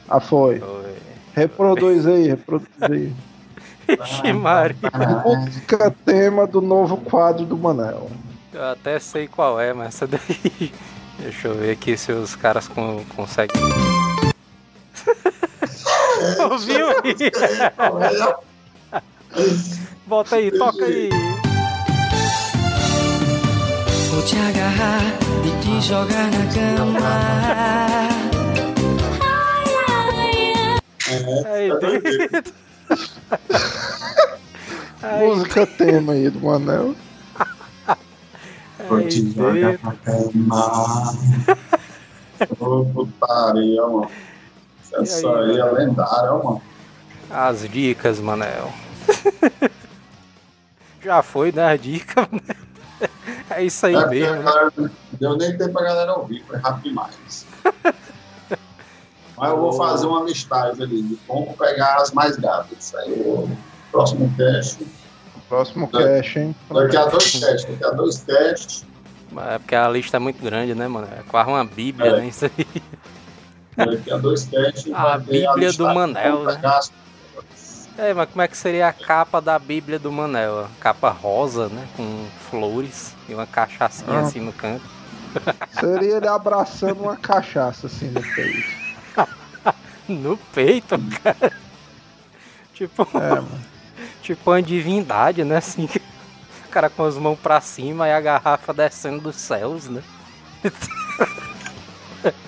[0.08, 0.60] Ah, foi.
[0.60, 0.96] Oi.
[1.34, 3.12] Reproduz aí, reproduz aí.
[3.88, 4.76] Ixi, Maria.
[5.24, 8.10] Música tema do novo quadro do Manel.
[8.52, 10.72] Eu até sei qual é, mas essa daí.
[11.18, 13.60] Deixa eu ver aqui se os caras con conseguem.
[16.50, 17.16] Ouviu aí?
[20.06, 21.08] Bota aí, toca aí.
[24.10, 25.02] Vou te agarrar
[25.44, 27.08] e te jogar na cama.
[31.46, 31.70] Aí.
[35.02, 36.94] Aí, Música tema aí do Manel.
[38.88, 41.14] Vou te jogar pra cama.
[42.60, 44.10] Ô, putaria, mano.
[44.92, 45.74] Essa E aí, aí é mano?
[45.74, 46.62] lendária, mano.
[47.30, 48.72] As dicas, Manel.
[51.02, 51.72] Já foi, né?
[51.74, 52.56] As dicas, né?
[53.50, 54.90] É isso aí É mesmo, né?
[55.12, 57.46] deu nem tempo pra galera ouvir, foi rápido demais.
[59.36, 62.78] Mas eu vou fazer uma listagem ali de como pegar as mais gatas.
[62.78, 63.48] Isso aí, o
[63.92, 64.86] próximo teste.
[65.48, 66.56] Próximo cash, hein?
[66.70, 68.84] Daqui a dois testes, daqui a dois testes.
[69.36, 71.06] É porque a lista é muito grande, né, mano?
[71.12, 72.16] É quase uma bíblia, É.
[72.20, 72.26] né?
[72.28, 72.66] Isso aí.
[73.76, 74.92] Daqui a dois testes.
[74.94, 76.60] A Bíblia do Manel, né?
[77.98, 80.68] É, mas como é que seria a capa da Bíblia do Manel?
[80.80, 81.86] Capa rosa, né?
[81.96, 84.20] Com flores e uma cachaçinha Ah.
[84.20, 84.84] assim no canto.
[85.78, 88.86] Seria ele abraçando uma cachaça assim no peito.
[90.08, 91.52] No peito, cara.
[92.72, 93.42] Tipo, É,
[94.22, 95.56] tipo uma divindade, né?
[95.56, 95.88] Assim,
[96.64, 100.00] o cara com as mãos pra cima e a garrafa descendo dos céus, né?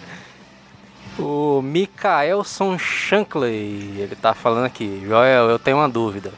[1.18, 5.02] o Mikaelson Shankly, ele tá falando aqui.
[5.06, 6.32] Joel, eu tenho uma dúvida.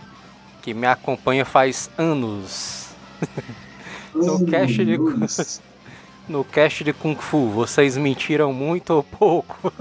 [0.63, 2.89] Que me acompanha faz anos.
[4.13, 4.99] No cast de-
[6.29, 9.73] No cast de Kung Fu, vocês mentiram muito ou pouco?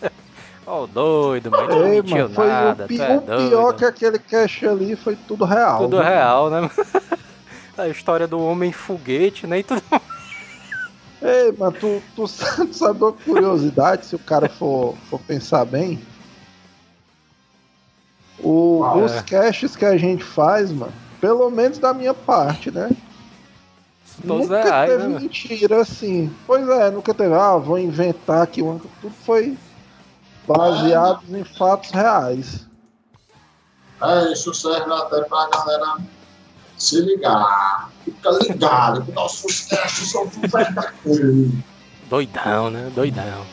[0.66, 3.84] Ó, o doido, mas não Ei, mentiu mano, nada, o, pi- é o pior que
[3.86, 5.78] aquele cash ali foi tudo real.
[5.78, 6.06] Tudo viu?
[6.06, 6.70] real, né?
[7.76, 9.82] A história do homem foguete, nem tudo.
[11.22, 15.64] Ei, mas tu, tu, sabe- tu sabe uma curiosidade, se o cara for, for pensar
[15.64, 16.00] bem?
[18.38, 19.22] O, Qual os é?
[19.22, 22.90] caches que a gente faz, mano, pelo menos da minha parte, né?
[24.26, 25.08] Todos nunca reais, teve né?
[25.08, 25.20] mano?
[25.20, 26.34] mentira assim.
[26.46, 27.34] Pois é, nunca teve.
[27.34, 28.60] Ah, vou inventar aqui.
[28.60, 29.56] Tudo foi
[30.46, 32.66] baseado em fatos reais.
[34.02, 35.98] É, isso serve até pra galera
[36.78, 37.90] se ligar.
[38.14, 41.50] Fica ligado, que nossos testes são tudo verdadeiros.
[42.08, 42.90] Doidão, né?
[42.94, 43.46] Doidão.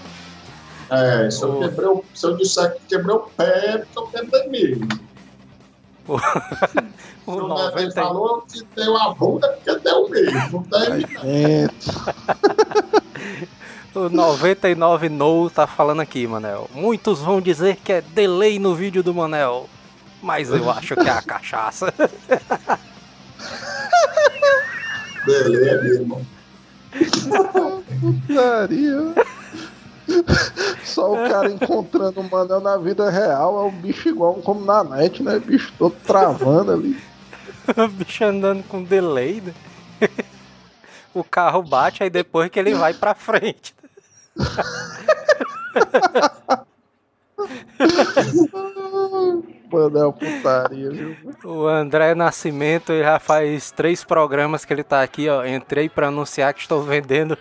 [0.89, 4.07] É, se eu, quebrei o, se eu disser que quebrei o pé, é porque eu
[4.07, 4.87] quebrei mesmo.
[6.07, 6.17] O
[7.27, 7.91] Se o Neto 90...
[8.01, 10.65] falou que tem uma bunda, porque deu mesmo.
[10.71, 11.91] Não tem, Gente,
[13.93, 16.69] O 99 No tá falando aqui, Manel.
[16.73, 19.67] Muitos vão dizer que é delay no vídeo do Manel.
[20.21, 21.93] Mas eu acho que é a cachaça.
[25.27, 26.25] beleza mesmo.
[27.99, 29.13] putaria.
[30.83, 34.83] Só o cara encontrando o Manel na vida real é um bicho igual como na
[34.83, 35.39] net, né?
[35.39, 36.97] Bicho todo travando ali.
[37.75, 39.53] o bicho andando com delay, né?
[41.13, 43.75] O carro bate, aí depois que ele vai pra frente.
[49.71, 51.15] Manel putaria, viu?
[51.43, 55.45] O André Nascimento já faz três programas que ele tá aqui, ó.
[55.45, 57.38] Entrei pra anunciar que estou vendendo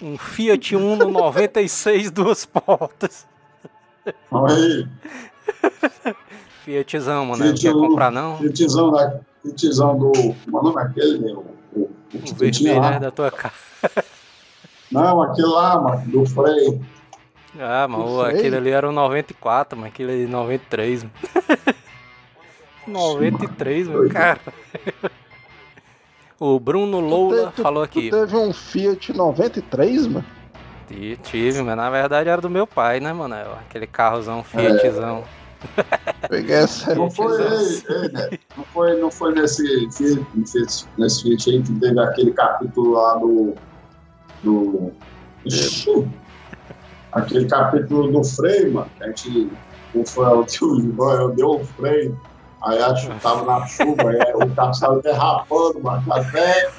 [0.00, 3.26] um Fiat Uno 96 duas portas.
[4.30, 4.88] Olha aí.
[6.64, 7.44] Fiatzão, mano.
[7.44, 8.38] Não quer comprar não?
[8.38, 10.12] Fiatzão, da, Fiatzão do.
[10.16, 11.44] É o nome daquele, meu?
[11.72, 12.90] O, o, O vermelho, lá.
[12.92, 13.54] né, da tua cara.
[14.90, 16.84] Não, aquele lá, mano, do freio.
[17.58, 19.88] Ah, mano, aquele ali era o 94, mano.
[19.88, 21.14] Aquele ali 93, mano.
[22.86, 24.40] 93, mano, cara.
[26.40, 28.10] O Bruno Loula Tu- tu- falou tu aqui.
[28.10, 30.24] teve um Fiat 93, mano?
[30.86, 33.34] Ti- Tive, mas na verdade era do meu pai, né, mano?
[33.34, 35.24] Aquele carrozão Fiatzão.
[36.30, 38.38] Peguei essa Não foi, né?
[38.56, 40.86] não foi, não foi nesse, fi- nesse,
[41.50, 43.54] aí que teve aquele capítulo lá do.
[44.44, 44.92] do
[45.44, 46.06] Ixi,
[47.12, 48.90] aquele capítulo do freio, mano.
[48.96, 49.50] que A gente.
[49.94, 52.18] O que Ivan deu o freio.
[52.62, 56.04] Aí a chu- tava na chuva, aí o carro saiu derrapando, mano.
[56.12, 56.70] Até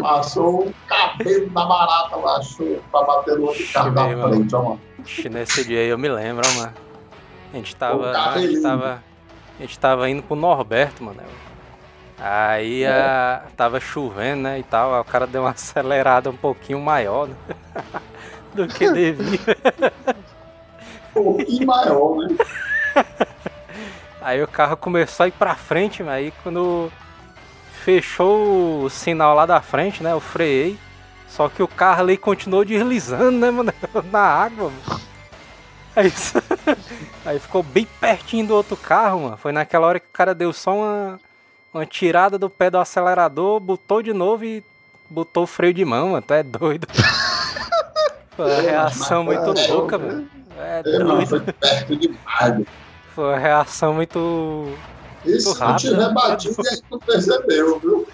[0.00, 4.62] passou o cabelo da barata lá, chu- pra bater no outro carro da frente, ó,
[4.62, 4.80] mano.
[5.30, 6.72] Nesse dia aí eu me lembro, ó, mano.
[7.52, 8.10] A gente tava.
[8.10, 8.62] A, gente lindo.
[8.62, 9.02] tava
[9.58, 11.20] a gente tava indo pro Norberto, mano.
[12.18, 14.58] Aí a, tava chovendo, né?
[14.58, 14.94] E tal.
[14.94, 17.34] Aí o cara deu uma acelerada um pouquinho maior né,
[18.54, 19.40] do que devia.
[21.16, 22.36] Um pouquinho maior, né?
[24.20, 26.90] Aí o carro começou a ir pra frente, mas aí quando
[27.84, 30.10] fechou o sinal lá da frente, né?
[30.12, 30.78] Eu freiei.
[31.28, 33.72] Só que o carro ali continuou deslizando, né, mano?
[34.10, 35.00] Na água, mano.
[35.94, 36.12] Aí,
[37.24, 39.36] aí ficou bem pertinho do outro carro, mano.
[39.36, 41.20] Foi naquela hora que o cara deu só uma,
[41.72, 44.64] uma tirada do pé do acelerador, botou de novo e
[45.08, 46.22] botou o freio de mão, mano.
[46.22, 46.88] Tu é doido.
[48.36, 50.28] Foi uma reação muito mas- louca, mano.
[50.58, 52.64] É É, mano, foi perto demais.
[53.14, 54.72] Foi uma reação muito.
[55.24, 56.12] E se não rápido, tiver né?
[56.14, 58.08] batido, a gente não percebeu, viu?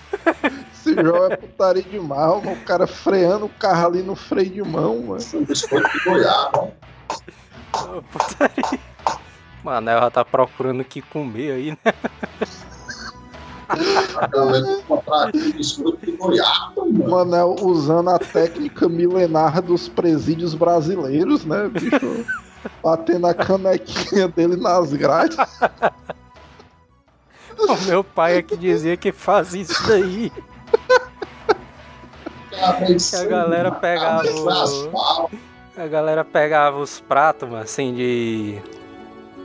[0.73, 2.53] Esse jogo é putaria demais, mano.
[2.53, 5.17] O cara freando o carro ali no freio de mão, mano.
[5.17, 6.09] Esse biscoito de.
[7.73, 8.81] Ô, Putaria.
[9.65, 11.93] Mano, ela tá procurando o que comer aí, né?
[17.09, 22.25] Manel usando a técnica milenar dos presídios brasileiros, né, bicho?
[22.83, 25.37] Batendo a canequinha dele nas grades.
[27.59, 30.33] O meu pai é que dizia que faz isso daí.
[32.49, 35.29] Que a galera pegava o-
[35.77, 38.59] A galera pegava os pratos, mano, assim, de.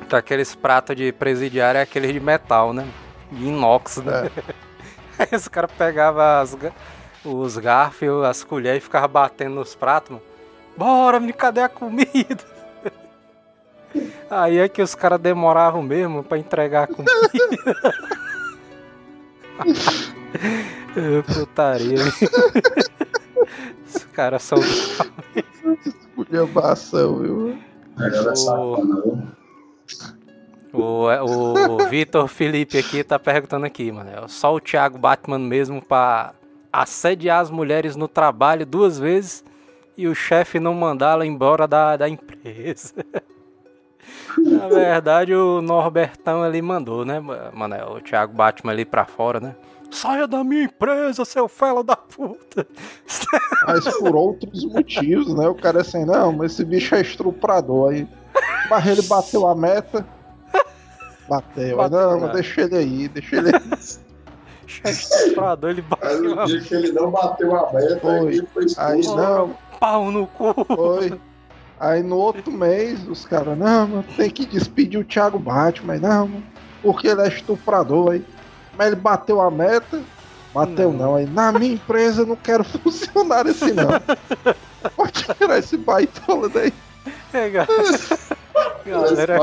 [0.10, 2.88] Aqueles pratos de presidiário é aqueles de metal, né?
[3.32, 4.30] Inox, né?
[5.18, 6.58] Aí os caras pegavam as
[7.24, 10.24] os garfos, as colheres e ficavam batendo nos pratos, mano.
[10.78, 12.44] Bora, me cadê a comida?
[14.30, 17.12] Aí é que os caras demoravam mesmo pra entregar a comida.
[20.98, 21.98] É, Putaria.
[23.86, 24.60] Os caras são.
[25.86, 27.58] Esculhambação, viu?
[27.98, 29.28] A galera é viu?
[30.82, 34.10] O, o Vitor Felipe aqui tá perguntando aqui, mano.
[34.10, 36.34] É só o Thiago Batman mesmo pra
[36.72, 39.44] assediar as mulheres no trabalho duas vezes
[39.98, 42.94] e o chefe não mandá-la embora da, da empresa.
[44.38, 47.76] Na verdade, o Norbertão ali mandou, né, mano?
[47.96, 49.56] O Thiago Batman ali pra fora, né?
[49.90, 52.68] Saia da minha empresa, seu fela da puta!
[53.66, 55.48] Mas por outros motivos, né?
[55.48, 57.92] O cara é assim, não, mas esse bicho é estuprador.
[57.92, 58.08] Aí,
[58.70, 60.06] mas ele bateu a meta.
[61.28, 61.78] Bateu.
[61.78, 63.62] Bateu, não, mas deixa ele aí, deixa ele aí.
[64.86, 68.36] Estuprador, ele bateu o a dia que ele não bateu a meta, Foi.
[68.36, 70.54] ele foi Aí não, pau no cu!
[70.76, 71.20] foi.
[71.80, 76.28] Aí no outro mês, os caras, não, mano, tem que despedir o Thiago Batman, não,
[76.28, 76.44] mano,
[76.82, 78.26] porque ele é estuprador aí.
[78.78, 80.02] Mas ele bateu a meta,
[80.54, 81.08] bateu Não.
[81.08, 83.88] não, aí na minha empresa eu não quero funcionário assim não.
[84.96, 86.74] Pode tirar esse baitola daí.
[87.34, 87.52] É,
[88.86, 89.40] galera.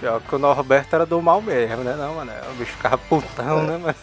[0.00, 1.94] Pior que o Norberto era do mal mesmo, né?
[1.96, 2.32] Não, mano.
[2.50, 3.94] O bicho ficava putão, né, mano?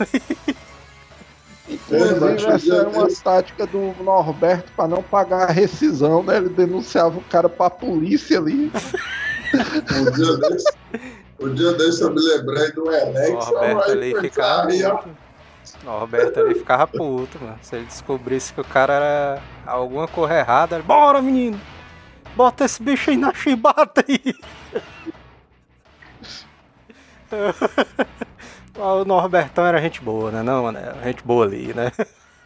[1.89, 6.37] Mas Inclusive, essa era uma tática do Norberto pra não pagar a rescisão, né?
[6.37, 8.71] Ele denunciava o cara pra polícia ali.
[9.53, 10.73] Um dia desse,
[11.39, 13.31] um dia desse eu me lembrei do Alex.
[13.31, 14.69] Norberto ali ficava.
[14.69, 17.59] O Norberto ali ficava puto, mano.
[17.61, 21.59] Se ele descobrisse que o cara era alguma coisa errada, bora, menino!
[22.35, 24.19] Bota esse bicho aí na chibata aí!
[28.77, 30.41] o Norbertão era gente boa, né?
[30.43, 30.77] Não, mano?
[30.77, 31.91] Era gente boa ali, né?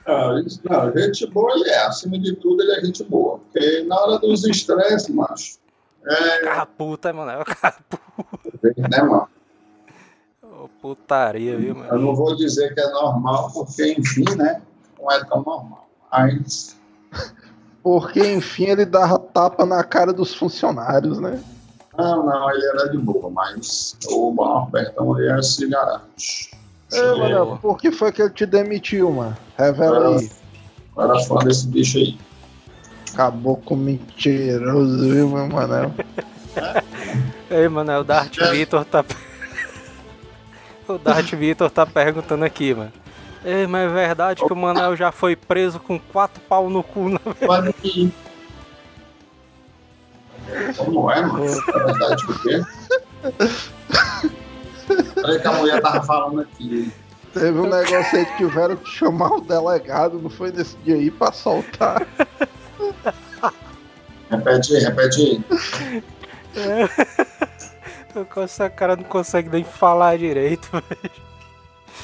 [0.05, 1.85] Não, isso- não, gente boa ele é.
[1.85, 3.39] Acima de tudo, ele é gente boa.
[3.39, 5.57] Porque na hora dos estresses, macho,
[6.09, 7.31] é, puta, mano.
[7.31, 8.49] Eu ficava puto.
[8.77, 9.27] né, mano?
[10.41, 11.99] Ô, Putaria, viu, Eu mano?
[11.99, 14.61] não vou dizer que é normal, porque, enfim, né?
[14.99, 15.89] Não é tão normal.
[16.09, 16.76] Mas
[17.81, 21.41] Porque, enfim, ele dava tapa na cara dos funcionários, né?
[21.97, 26.51] Não, não, ele era de boa, mas o Norbertão ele era cigarante.
[26.91, 29.35] É, mano, por que foi que ele te demitiu, mano?
[29.57, 30.29] Revela aí.
[30.95, 32.17] Eu era fã desse bicho aí.
[33.15, 35.91] Caboclo mentiroso, viu, meu Manel?
[37.49, 39.03] Ei, mano, o Dart Vitor tá.
[40.87, 42.91] o Dart Vitor tá perguntando aqui, mano.
[43.47, 47.07] Ei, mas é verdade que o Manel já foi preso com quatro pau no cu,
[47.07, 48.13] na Pode ir.
[50.75, 51.45] Como é, mano?
[51.45, 52.61] É verdade o quê?
[55.23, 56.91] Olha que a mulher tava falando aqui.
[57.33, 61.09] Teve um negócio aí que tiveram que chamar o delegado, não foi nesse dia aí
[61.09, 62.05] pra soltar.
[64.29, 65.41] Repete aí, repete aí.
[68.43, 71.11] Essa cara não consegue nem falar direito, velho.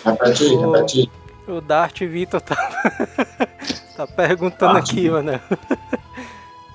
[0.05, 1.22] Repete aí, repete aí.
[1.47, 2.55] O Dart Vitor tá,
[3.97, 5.39] tá perguntando Dart aqui, mano.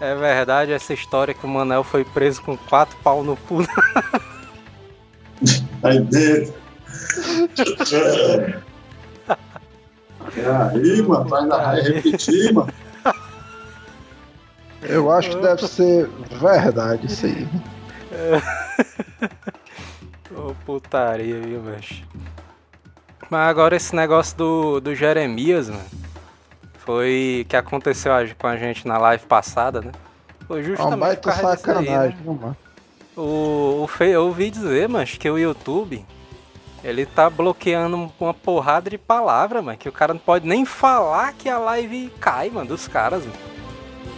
[0.00, 3.62] É verdade essa história que o Manel foi preso com quatro pau no cu?
[5.82, 6.54] Aí dentro.
[10.36, 12.72] E aí, mano, vai repetir, mano.
[14.82, 16.08] Eu acho que deve ser
[16.40, 17.48] verdade isso aí.
[20.36, 22.04] Ô putaria, viu, macho?
[23.30, 25.84] Mas agora esse negócio do, do Jeremias, mano,
[26.78, 29.92] foi que aconteceu com a gente na live passada, né?
[30.46, 31.56] Foi É justamente baita por causa aí, né?
[31.84, 32.56] sacanagem, viu, mano?
[33.16, 36.04] O, o fe, eu ouvi dizer, mas que o YouTube
[36.82, 41.32] ele tá bloqueando uma porrada de palavra, mano, que o cara não pode nem falar
[41.34, 43.36] que a live cai, mano, dos caras, mano.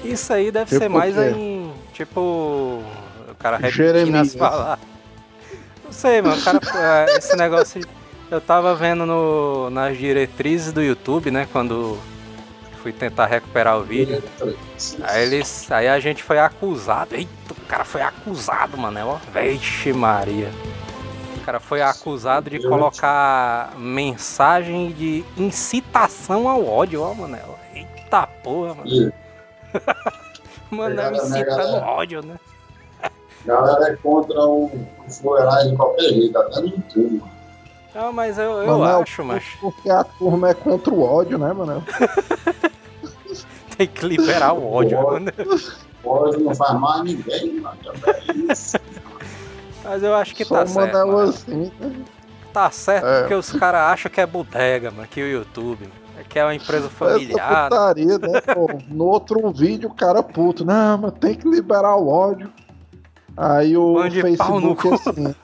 [0.04, 4.28] Isso aí deve Tipo ser mais em tipo o cara repetindo Jeremias.
[4.28, 4.86] as palavras.
[5.84, 6.60] Não sei, mano, o cara
[7.10, 7.80] é, esse negócio
[8.30, 11.98] eu tava vendo no, nas diretrizes do YouTube, né, quando
[12.80, 14.22] fui tentar recuperar o vídeo.
[15.02, 15.70] Aí eles.
[15.70, 17.14] Aí a gente foi acusado.
[17.14, 19.00] Eita, o cara foi acusado, mano.
[19.06, 19.18] Ó.
[19.32, 20.50] Vixe Maria.
[21.36, 27.58] O cara foi acusado de colocar mensagem de incitação ao ódio, ó, Manel.
[27.74, 29.12] Eita porra, mano.
[30.70, 32.36] Manel Pegada, né, incitando ódio, né?
[33.48, 37.18] a galera é contra o, o fuleiragem de qualquer jeito, até no YouTube.
[37.18, 37.39] mano.
[37.94, 41.52] Não, mas eu, eu Manel, acho, mas Porque a turma é contra o ódio, né,
[41.52, 41.82] mano?
[43.76, 45.32] tem que liberar o ódio, O mano.
[46.02, 47.76] Hoje não faz mais ninguém, mano.
[48.06, 48.76] É isso.
[49.84, 50.92] Mas eu acho que Só tá o certo.
[51.06, 51.20] Mano.
[51.20, 51.96] assim, né?
[52.52, 53.20] Tá certo É.
[53.20, 55.82] porque os caras acham que é bodega, mano, que o YouTube.
[55.82, 57.68] mano, Que é uma empresa familiar.
[57.68, 58.40] putaria, né?
[58.40, 58.68] pô?
[58.88, 60.64] No outro vídeo, o cara puto.
[60.64, 62.52] Não, mas tem que liberar o ódio.
[63.36, 65.34] Aí o Mande Facebook assim.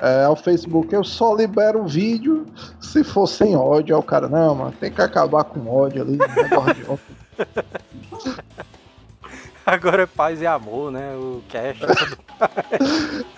[0.00, 2.46] É, o Facebook, eu só libero o vídeo
[2.80, 3.94] se for sem ódio.
[3.94, 6.18] Aí o cara, não, mano, tem que acabar com ódio ali.
[6.56, 6.98] ódio.
[9.66, 11.14] Agora é paz e amor, né?
[11.14, 11.84] O cast.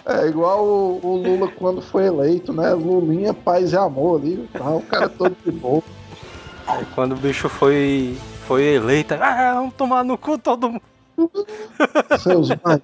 [0.06, 2.70] É igual o, o Lula quando foi eleito, né?
[2.72, 4.48] Lulinha, paz e amor ali.
[4.52, 4.70] Tá?
[4.70, 5.82] O cara todo de boa.
[6.68, 10.82] Aí quando o bicho foi, foi eleito, ah, vamos tomar no cu todo mundo.
[12.20, 12.80] Seus mais.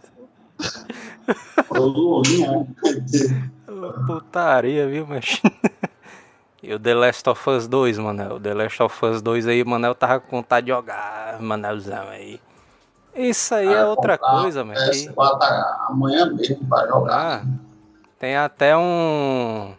[1.70, 3.50] O Lulinha, né?
[4.06, 5.40] Putaria, viu, mas.
[6.60, 8.32] E o The Last of Us 2, Manel.
[8.34, 12.40] O The Last of Us 2 aí, Manel tava com vontade de jogar, Manelzão aí.
[13.14, 14.78] Isso aí é Ah, outra comprar coisa, mano.
[14.90, 17.14] que- PS4 amanhã mesmo pra jogar.
[17.16, 17.46] Ah,
[18.18, 19.72] tem até um.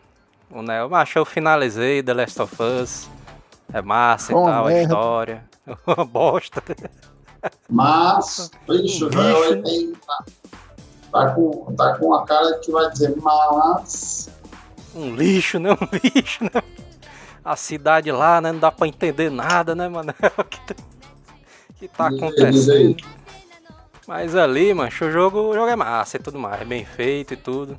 [0.49, 3.09] Um né, mas eu finalizei The Last of Us.
[3.73, 4.81] É massa Oh, e tal, a merda.
[4.81, 5.43] história.
[5.85, 6.63] Uma bosta.
[7.69, 9.93] Mas, bicho, velho, ele tem,
[11.11, 14.29] tá, com, tá com a cara que vai dizer, mas.
[14.95, 15.71] Um lixo, né?
[15.71, 16.61] Um lixo, né?
[17.43, 18.51] A cidade lá, né?
[18.51, 20.13] Não dá pra entender nada, né, mano?
[20.37, 20.75] O que tá,
[21.77, 22.97] que tá acontecendo.
[24.07, 27.37] Mas ali, mancho, o jogo, o jogo é massa e tudo mais, bem feito e
[27.37, 27.77] tudo.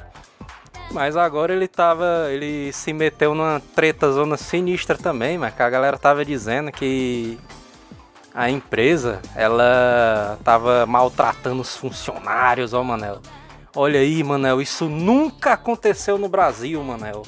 [0.92, 2.28] Mas agora ele tava.
[2.30, 7.38] Ele se meteu numa treta zona sinistra também, mas que a galera tava dizendo que
[8.34, 13.18] a empresa ela tava maltratando os funcionários, ó, Manel.
[13.74, 17.22] Olha aí, Manel, isso nunca aconteceu no Brasil, Manel.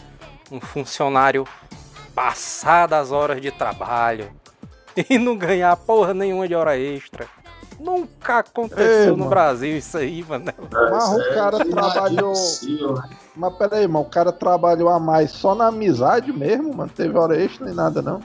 [0.50, 1.46] Um funcionário
[2.14, 4.30] passar das horas de trabalho
[5.08, 7.26] e não ganhar porra nenhuma de hora extra.
[7.80, 9.30] Nunca aconteceu Ei, no mano.
[9.30, 10.54] Brasil isso aí, Manel.
[10.70, 13.08] Mas o é cara trabalhou- inadmissível, né?
[13.34, 16.90] Mas peraí, mano, o cara trabalhou a mais só na amizade mesmo, mano.
[16.94, 18.20] Teve hora extra nem nada, não.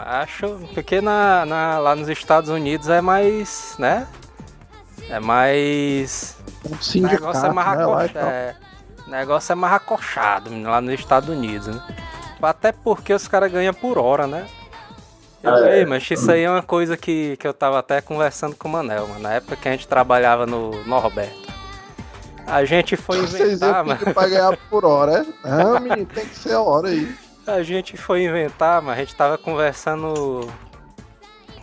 [0.00, 4.06] Acho, porque na, na- lá nos Estados Unidos é mais, né?
[5.08, 6.36] É mais.
[6.70, 8.20] Um sindicato, negócio é mais né.
[8.22, 8.54] É,
[9.06, 11.82] o negócio é mais acochado lá nos Estados Unidos, né?
[12.42, 14.46] Até porque os caras ganham por hora, né?
[15.70, 18.72] Ei, mas isso aí é uma coisa que, que eu tava até conversando com o
[18.72, 19.20] Manel, mano.
[19.20, 21.48] Na época que a gente trabalhava no Norberto.
[22.46, 24.14] A gente foi Vocês inventar, iam mano.
[24.14, 25.26] pra ganhar por hora, é?
[25.44, 27.14] Ah, menino, tem que ser a hora aí.
[27.48, 30.46] A gente foi inventar, mas a gente tava conversando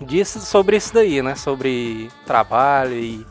[0.02, 1.36] disso, sobre isso daí, né?
[1.36, 3.26] Sobre trabalho e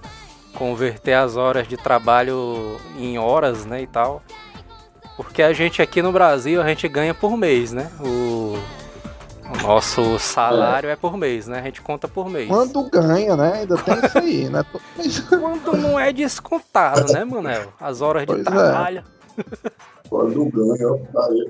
[0.54, 3.82] converter as horas de trabalho em horas, né?
[3.82, 4.22] E tal.
[5.16, 7.90] Porque a gente aqui no Brasil, a gente ganha por mês, né?
[8.00, 8.56] O,
[9.52, 10.94] o nosso salário é.
[10.96, 11.58] por mês, né?
[11.58, 12.46] A gente conta por mês.
[12.48, 13.52] Quando ganha, né?
[13.60, 14.64] Ainda tem isso aí, né?
[15.28, 17.72] Quando não é descontado, né, Manel?
[17.80, 18.44] As horas de Pois é.
[18.44, 19.04] trabalho.
[19.34, 19.93] Quando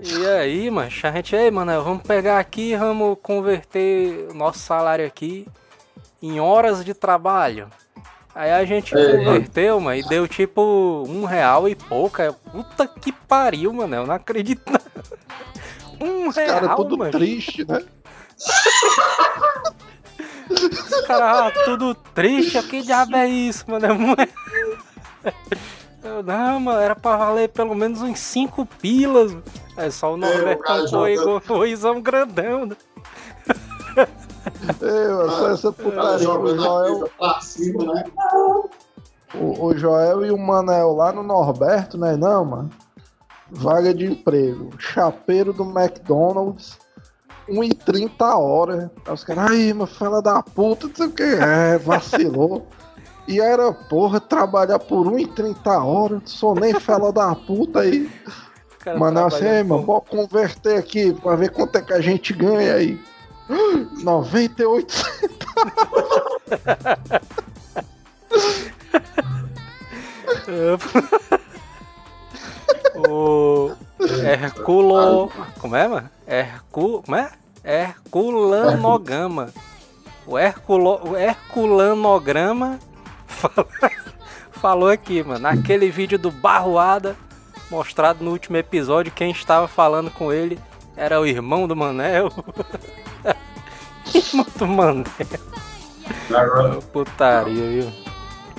[0.03, 4.59] E aí, mancha, a gente, ei, mano, vamos pegar aqui e vamos converter o nosso
[4.61, 5.47] salário aqui
[6.23, 7.69] em horas de trabalho.
[8.35, 12.21] Aí a gente É, converteu, mano, e deu tipo um real e pouco.
[12.21, 14.63] Aí, Puta que pariu, mano, eu não acredito.
[16.01, 17.13] Um Os caras real, tudo mano.
[17.13, 17.81] triste, né?
[20.51, 22.61] Os caras ah, tudo triste.
[22.65, 23.87] Que diabo é isso, mano?
[23.87, 24.33] É muito-
[26.17, 29.37] Eu, não, mano, era pra valer pelo menos uns 5 pilas.
[29.77, 32.77] É só o o Norberto foi joga- goizão grandão, né?
[34.81, 36.19] Eu, só essa Ela putaria.
[36.19, 38.05] joga O Joel, mesa pra cima, né?
[39.35, 42.17] o, o Joel e o Manel lá no Norberto, né?
[42.17, 42.71] Não, mano.
[43.51, 44.71] Vaga de emprego.
[44.79, 46.79] Chapeiro do McDonald's.
[47.49, 48.91] 1,30 a hora.
[49.07, 51.23] Aí os caras, aí, meu fela da puta, não sei o que.
[51.23, 52.67] É, vacilou.
[53.27, 56.15] E era, porra, trabalhar por 1,30 a hora.
[56.15, 58.05] Não sou nem fela da puta aí.
[58.05, 58.11] O
[58.85, 62.33] cara Manel assim, ei, mano, bora converter aqui pra ver quanto é que a gente
[62.33, 63.01] ganha aí.
[64.03, 64.95] 98
[73.09, 73.73] o
[74.23, 75.31] Herculo.
[75.59, 76.11] Como é, mano?
[76.27, 77.03] Hercu...
[77.03, 77.31] Como é?
[77.63, 79.51] Herculanogama.
[80.27, 81.11] O, Herculo...
[81.11, 82.79] o Herculanograma
[84.53, 85.41] falou aqui, mano.
[85.41, 87.17] Naquele vídeo do Barroada,
[87.71, 90.59] mostrado no último episódio, quem estava falando com ele
[90.97, 92.31] era o irmão do Manel.
[94.15, 95.05] irmão do Manel.
[96.31, 97.93] Agora, Putaria, viu?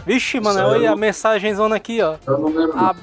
[0.06, 2.18] Vixe, Manel, olha a mensagem zona aqui, ó.
[2.76, 2.96] A...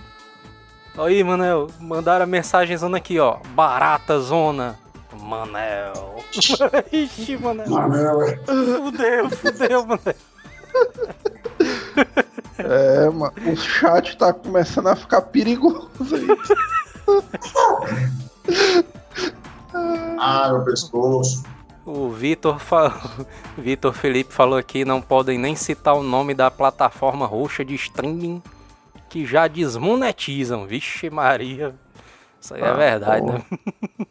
[1.03, 3.39] Aí, Manel, mandaram a mensagem zona aqui, ó.
[3.55, 4.79] Barata zona.
[5.20, 6.23] Manel.
[6.93, 7.68] Ixi, Manel.
[7.68, 8.37] Manel, é.
[8.37, 10.14] Fudeu, fudeu, Manel.
[12.59, 16.26] É, mano, o chat tá começando a ficar perigoso aí.
[20.18, 21.42] Ah, meu pescoço.
[21.84, 22.92] O Vitor falou.
[23.59, 28.42] Vitor Felipe falou aqui, não podem nem citar o nome da plataforma roxa de streaming
[29.09, 30.66] que já desmonetizam.
[30.66, 31.74] Vixe Maria.
[32.40, 33.32] Isso aí é Ah, verdade, pô.
[33.32, 33.42] né?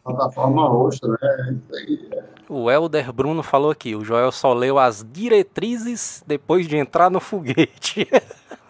[0.03, 1.57] Plataforma roxa, né?
[1.63, 2.20] Isso aí é.
[2.53, 7.21] O Elder Bruno falou aqui, o Joel só leu as diretrizes depois de entrar no
[7.21, 8.05] foguete.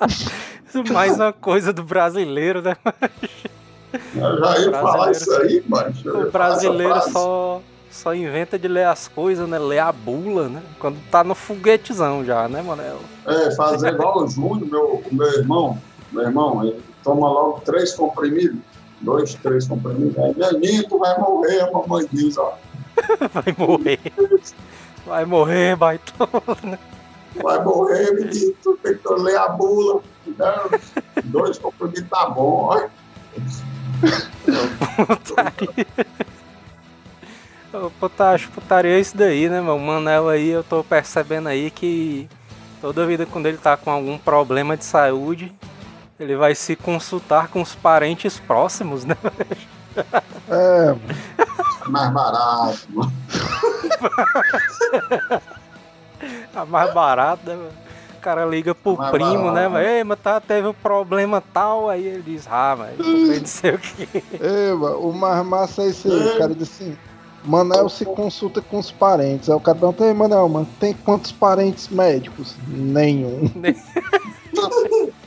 [0.93, 2.77] Mais uma coisa do brasileiro, né?
[4.15, 5.95] Eu já ia falar isso aí, mano.
[6.05, 7.59] O brasileiro só,
[7.89, 9.57] só inventa de ler as coisas, né?
[9.57, 10.61] Ler a bula, né?
[10.77, 12.99] Quando tá no foguetezão já, né, Manel?
[13.25, 15.75] É, fazer igual o Júnior, meu, meu irmão.
[16.11, 18.59] Meu irmão, ele toma logo três comprimidos.
[19.01, 20.17] Dois, três comprimidos.
[20.17, 22.57] Aí, Neninho, tu vai morrer, a mamãe diz, ó.
[23.33, 23.99] Vai morrer.
[25.05, 26.77] Vai morrer, baitola, né?
[27.41, 30.01] Vai morrer, menino, tu tem que ler a bula.
[30.37, 30.79] Não,
[31.23, 32.89] dois comprimidos tá bom, ó.
[35.05, 35.87] Putaria.
[37.99, 39.77] Potacho, putaria é isso daí, né, meu?
[39.77, 42.27] O Manel aí, eu tô percebendo aí que
[42.81, 45.53] toda vida quando ele tá com algum problema de saúde,
[46.21, 49.17] ele vai se consultar com os parentes próximos, né?
[50.49, 50.95] É,
[51.87, 53.11] mais barato.
[56.55, 57.69] A mais barata, né?
[58.17, 59.67] O cara liga pro Mais primo, né?
[59.67, 59.71] barato.
[59.71, 63.71] Mas, Ei, mas tá, teve um problema tal, aí ele diz, ah, mas não sei
[63.71, 64.07] o que.
[64.77, 66.35] mano, o mais massa é isso aí.
[66.35, 66.97] O cara disse assim:
[67.43, 69.49] Manel se consulta com os parentes.
[69.49, 72.55] Aí o cara pergunta: Ei, Manel, mano, tem quantos parentes médicos?
[72.67, 73.49] Nenhum.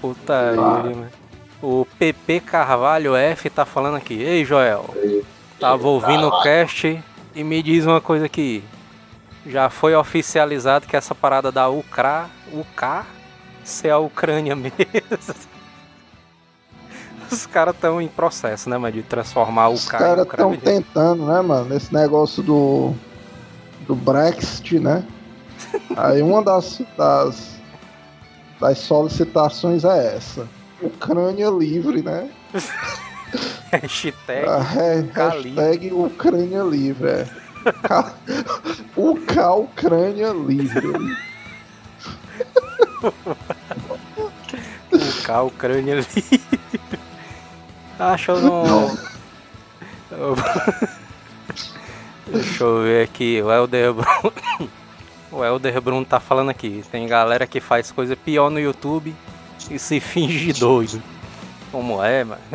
[0.00, 0.82] Putaria, Ah.
[0.82, 1.08] mano.
[1.62, 4.14] O PP Carvalho F tá falando aqui.
[4.22, 4.94] Ei, Joel,
[5.58, 7.02] tava ouvindo o cast
[7.34, 8.62] e me diz uma coisa aqui.
[9.46, 13.06] Já foi oficializado que essa parada da UCRA, UK,
[13.62, 14.74] ser a Ucrânia mesmo.
[17.30, 21.40] Os caras estão em processo, né, mano, de transformar o Os caras estão tentando, né,
[21.40, 21.74] mano?
[21.74, 22.92] Esse negócio do.
[23.86, 25.02] do Brexit, né?
[25.96, 27.56] Aí uma das, das.
[28.60, 30.46] das solicitações é essa.
[30.82, 32.28] Ucrânia livre, né?
[33.72, 35.60] Hashtag A ha- K livre.
[35.60, 37.26] hashtag Ucrânia livre, é.
[38.96, 41.16] O K Ucrânia livre.
[44.92, 46.40] o K Ucrânia livre.
[47.98, 48.96] Acho não.
[52.26, 54.32] Deixa eu ver aqui, o Elder Bruno.
[55.34, 56.82] O Elder Bruno tá falando aqui.
[56.92, 59.14] Tem galera que faz coisa pior no YouTube
[59.70, 61.02] e se finge doido.
[61.72, 62.40] Como é, mano?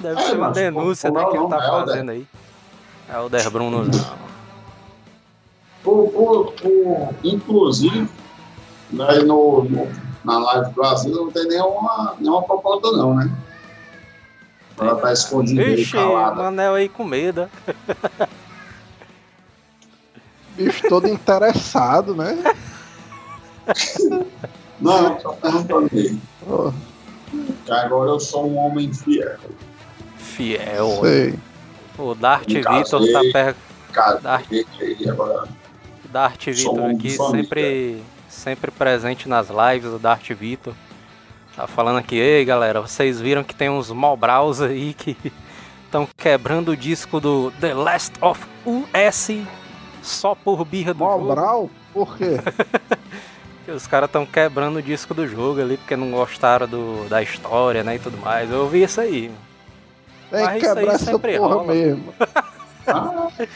[0.00, 1.86] Deve É, ser uma denúncia como né, é o que ele tá Elder?
[1.86, 2.26] fazendo aí.
[3.12, 4.22] Elder Bruno não.
[5.84, 8.08] O, o, o, inclusive,
[8.90, 9.88] daí no, no-
[10.24, 13.28] na live do Brasil não tem nenhuma, nenhuma proposta não, né?
[14.78, 16.36] Ela tá escondida Vixe, calada.
[16.44, 17.48] Manel aí com medo.
[20.56, 22.42] Bicho todo interessado, né?
[24.80, 25.38] Não, só.
[26.48, 26.72] Ó,
[27.64, 29.38] Que agora eu sou um homem fiel.
[30.16, 31.00] Fiel.
[31.02, 31.34] sei.
[31.98, 33.54] O Dart Me Vitor tá per...
[33.92, 34.46] Cara, Dart.
[35.08, 35.48] agora
[36.10, 37.42] Dart Vitor aqui, família.
[37.42, 40.74] sempre, sempre presente nas lives, o Dart Vitor.
[41.54, 45.16] Tá falando aqui, ei galera, vocês viram que tem uns Malbraus aí que
[45.84, 49.28] estão quebrando o disco do The Last of Us
[50.02, 51.24] só por birra do jogo.
[51.24, 51.70] Mobral?
[51.92, 52.38] Por quê?
[53.72, 57.84] Os caras estão quebrando o disco do jogo ali porque não gostaram do, da história,
[57.84, 58.50] né, e tudo mais.
[58.50, 59.30] Eu ouvi isso aí.
[60.30, 61.72] Tem Mas que isso aí quebrar essa sempre porra rola.
[61.72, 62.14] mesmo.
[62.86, 63.28] Ah,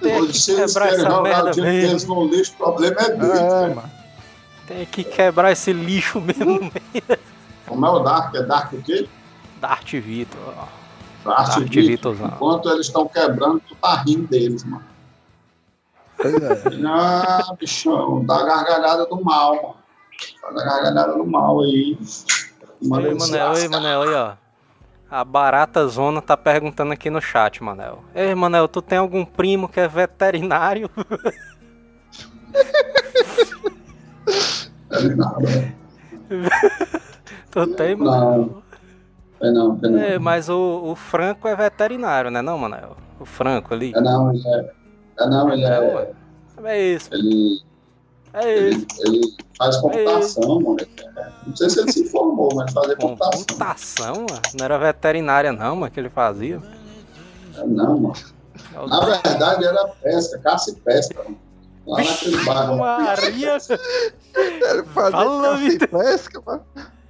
[0.00, 2.14] Tem que quebrar essa merda mesmo.
[2.14, 3.40] no lixo, o problema é deles.
[3.40, 3.74] É, né?
[3.74, 3.90] mano.
[4.66, 6.70] Tem que quebrar esse lixo mesmo.
[7.66, 8.34] Como é o Dark?
[8.34, 9.08] É Dark o quê?
[9.60, 10.54] Dart Vitor.
[11.24, 12.16] Dark Vitor.
[12.24, 14.84] Enquanto eles estão quebrando, tu tá rindo deles, mano.
[16.16, 16.86] Pois é.
[16.86, 19.76] Ah, bichão, dá a gargalhada do mal,
[20.42, 21.98] a gargalhada do mal aí.
[22.82, 23.68] Ei, Manel, ei.
[23.68, 24.32] Manel, aí, ó.
[25.08, 28.02] A Barata Zona tá perguntando aqui no chat, Manel.
[28.14, 30.90] Ei, Manel, tu tem algum primo que é veterinário?
[34.90, 35.74] É nada.
[37.50, 38.62] tu tem, Manel?
[39.40, 39.98] É não, é não.
[40.00, 42.96] É, mas o, o Franco é veterinário, né não, Manel?
[43.20, 43.92] O Franco ali.
[43.94, 44.70] É não, ele é.
[45.18, 45.80] É não, ele É, é.
[45.94, 46.10] ué.
[46.64, 47.60] É isso, Ele,
[48.32, 48.86] é isso.
[49.00, 50.76] ele, ele faz computação, mano.
[50.80, 50.86] É,
[51.46, 53.44] Não sei se ele se formou, mas fazer computação.
[53.46, 54.42] Computação, mano.
[54.58, 56.60] Não era veterinária não, mano, que ele fazia.
[57.56, 58.14] É não, mano.
[58.74, 61.38] É Na verdade era pesca, caça e pesca, mano.
[61.86, 62.76] Lá naquele bairro.
[62.78, 63.58] Maria!
[64.34, 66.62] Ele fazia Fala, caça e pesca, mano.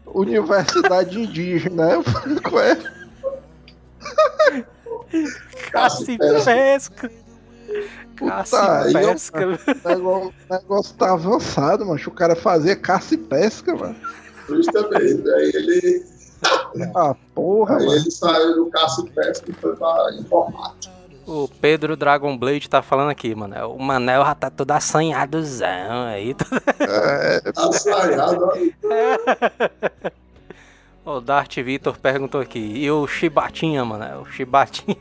[0.06, 1.94] Universidade indígena, né?
[2.62, 2.96] É?
[5.70, 7.10] Caça e pesca!
[8.16, 9.46] Caça Puta, e ó, pesca.
[9.46, 12.00] O negócio, o negócio tá avançado, mano.
[12.06, 13.96] O cara fazia caça e pesca, mano.
[14.48, 15.28] Justamente.
[15.30, 16.04] Aí ele,
[16.94, 17.98] Ah, porra, aí mano.
[17.98, 20.94] ele saiu do caça e pesca e foi pra informática.
[21.26, 23.56] O Pedro Dragon Blade tá falando aqui, mano.
[23.74, 26.36] O Manel já tá todo assanhadozão aí.
[26.78, 28.72] É, Assaiado, olha.
[31.04, 32.58] O Dart Vitor perguntou aqui.
[32.58, 34.22] E o Chibatinha, mano?
[34.22, 34.96] O Chibatinha.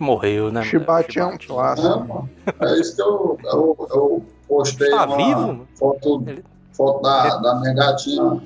[0.00, 0.62] Morreu, né?
[0.64, 2.28] Chibatinha é um clássico.
[2.60, 2.66] É.
[2.66, 7.54] É isso que eu, eu, eu postei Tá uma vivo, foto, Ele- foto da, da
[7.60, 8.40] minha gatinha.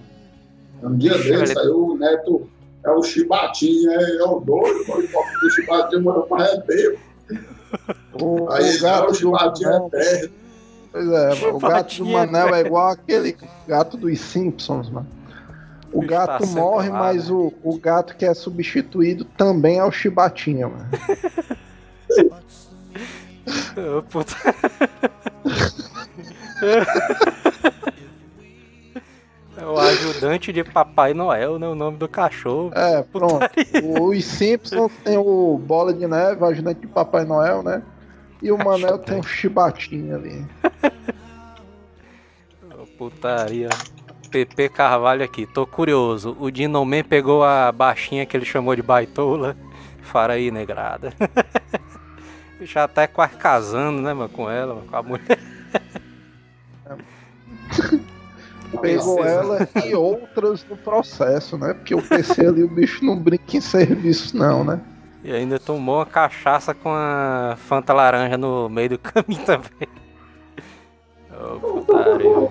[0.83, 2.49] Um dia Ixi, desse, ele- aí o neto
[2.85, 4.85] é o Chibatinha, é, é o doido.
[5.45, 6.63] O Chibatinha morou pra.
[8.21, 10.31] O, Aí o ele é gato o do Chibatinha Manel, eterno.
[10.93, 15.07] pois é, o gato do Chibatinha Manel é igual aquele gato dos Simpsons, mano.
[15.93, 20.69] O gato tá morre, mas o, o gato que é substituído também é o Chibatinha,
[20.69, 20.89] mano.
[23.99, 24.35] Ô, puta.
[29.57, 31.69] É o ajudante de Papai Noel, né?
[31.69, 32.73] O nome do cachorro.
[32.75, 33.49] É, pronto.
[34.01, 37.83] Os Simpsons tem o Bola de Neve, o ajudante de Papai Noel, né?
[38.43, 40.45] E o Manel tem um chibatinho ali.
[42.77, 43.69] Ô, Putaria.
[44.33, 46.35] PP Carvalho aqui, tô curioso.
[46.41, 49.55] O Dinoman pegou a baixinha que ele chamou de baitola.
[50.01, 51.13] Fara aí, negrada.
[52.63, 55.39] Já até quase casando, né, mano, com ela, mano, com a mulher.
[58.81, 61.75] Pegou ela e outras no processo, né?
[61.75, 64.81] Porque o PC ali, o bicho não brinca em serviço, não, né?
[65.23, 69.89] E ainda tomou uma cachaça com a Fanta laranja no meio do caminho também.
[71.31, 72.49] Ô, putaria.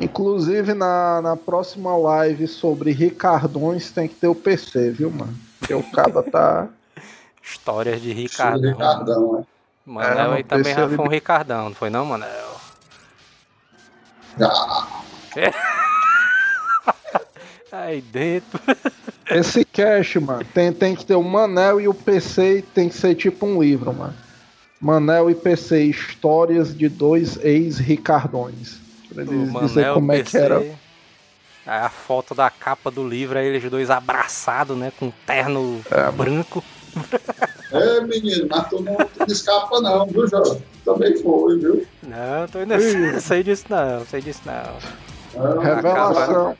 [0.00, 5.36] Inclusive, na, na próxima live sobre Ricardões tem que ter o PC, viu, mano?
[5.58, 6.68] Porque o cara tá.
[7.42, 8.12] Histórias de.
[8.12, 8.70] Ricardão.
[8.72, 9.60] Ricardão, é.
[9.84, 12.60] Manel É, aí também já foi um Ricardão, não foi não, Manel?
[14.38, 14.86] Já.
[17.72, 18.60] Aí dentro.
[19.30, 23.14] Esse cache, mano, tem, tem que ter o Manel e o PC tem que ser
[23.14, 24.14] tipo um livro, mano.
[24.80, 28.79] Manel e PC, histórias de dois ex-Ricardões.
[29.24, 30.58] Pra O eles dizer Manel, como é que era.
[30.58, 34.92] Aí a foto da capa do livro é eles dois abraçados, né?
[34.98, 36.62] Com um terno É, branco.
[37.72, 40.60] É, menino, mas tu não, tu não escapa não, viu, Jorge?
[40.84, 41.86] Também foi, viu?
[42.02, 42.74] Não, tô indo
[43.12, 44.52] não sei disso não, sei disso não.
[44.52, 46.56] É, Revelação.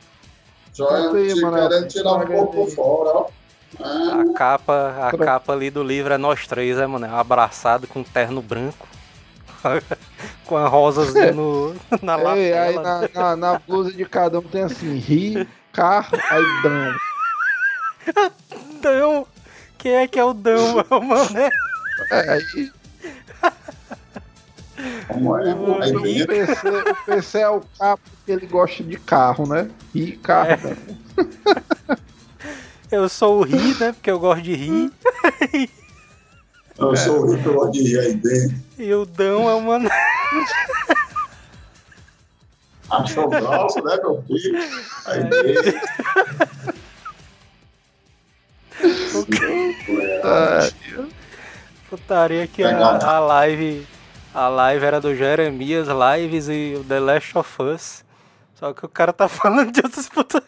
[0.89, 1.67] Aí, te Manel.
[1.67, 3.27] querendo tirar um pouco por fora, ó.
[3.77, 7.13] É, A capa, a capa ali do livro é nós três, é, mano?
[7.13, 8.87] Abraçado com um terno branco.
[10.45, 13.09] com a rosas no, na Ei, aí lapela.
[13.13, 16.95] na, na, na blusa de cada um tem assim, ri, carro, aí dão.
[18.81, 19.27] Dão!
[19.77, 21.49] Quem é que é o Dão, é o Mané?
[22.11, 22.71] É, aí
[25.07, 25.51] como é?
[25.83, 29.69] Aí o dentro, PC, o PC é o capo que ele gosta de carro, né?
[29.93, 31.97] Ri, carro, É.
[32.91, 33.93] Eu sou o Ri, né?
[33.93, 34.91] Porque eu gosto de rir.
[36.81, 38.55] Eu sou o rico, de dentro.
[38.77, 39.89] E o Dão é Mané.
[42.89, 44.59] Achou grosso, né, meu filho?
[45.05, 45.81] Aí dentro.
[50.23, 50.71] É,
[51.89, 53.87] Putaria que a, a live.
[54.33, 58.05] A live era do Jeremias Lives e o The Last of Us.
[58.55, 60.41] Só que o cara tá falando de outras putas.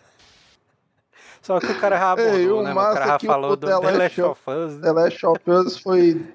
[1.43, 2.71] Só que o cara já abordou, Ei, o né?
[2.71, 4.73] O cara já é falou do The Last of- Us.
[4.75, 4.81] né?
[4.81, 6.25] The Last of Us foi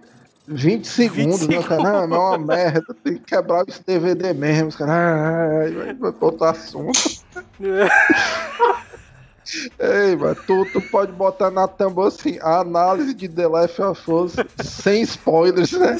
[0.47, 1.63] 20 segundos, 20 né?
[1.67, 4.69] Cara, ah, não, é uma merda, tem que quebrar esse DVD mesmo.
[4.69, 7.01] Os caras, vai outro assunto.
[9.79, 14.11] Ei, mano, tu, tu pode botar na thumb assim, a análise de The Last of
[14.13, 15.97] Us sem spoilers, né?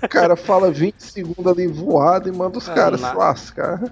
[0.00, 3.82] O cara fala 20 segundos ali voado e manda os caras na- se lascar.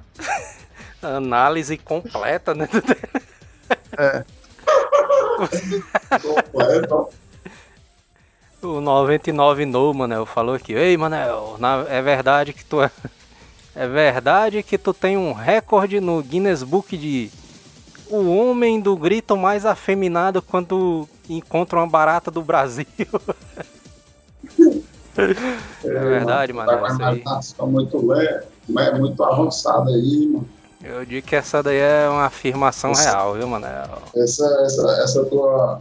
[1.03, 2.69] Análise completa, né?
[6.23, 7.09] Completo.
[8.63, 10.73] O 99 No, Manel, falou aqui.
[10.73, 12.89] Ei, Manel, na- é verdade que tu é.
[13.75, 17.29] É verdade que tu tem um recorde no Guinness Book de
[18.09, 22.87] o homem do grito mais afeminado quando encontra uma barata do Brasil.
[25.85, 26.79] É verdade, Tá Manel.
[26.79, 28.15] com a muito
[28.79, 30.49] é muito avançada aí, mano.
[30.83, 33.03] Eu digo que essa daí é uma afirmação Isso.
[33.03, 33.85] real, viu, Manel?
[34.17, 35.79] Essa, essa, essa tua.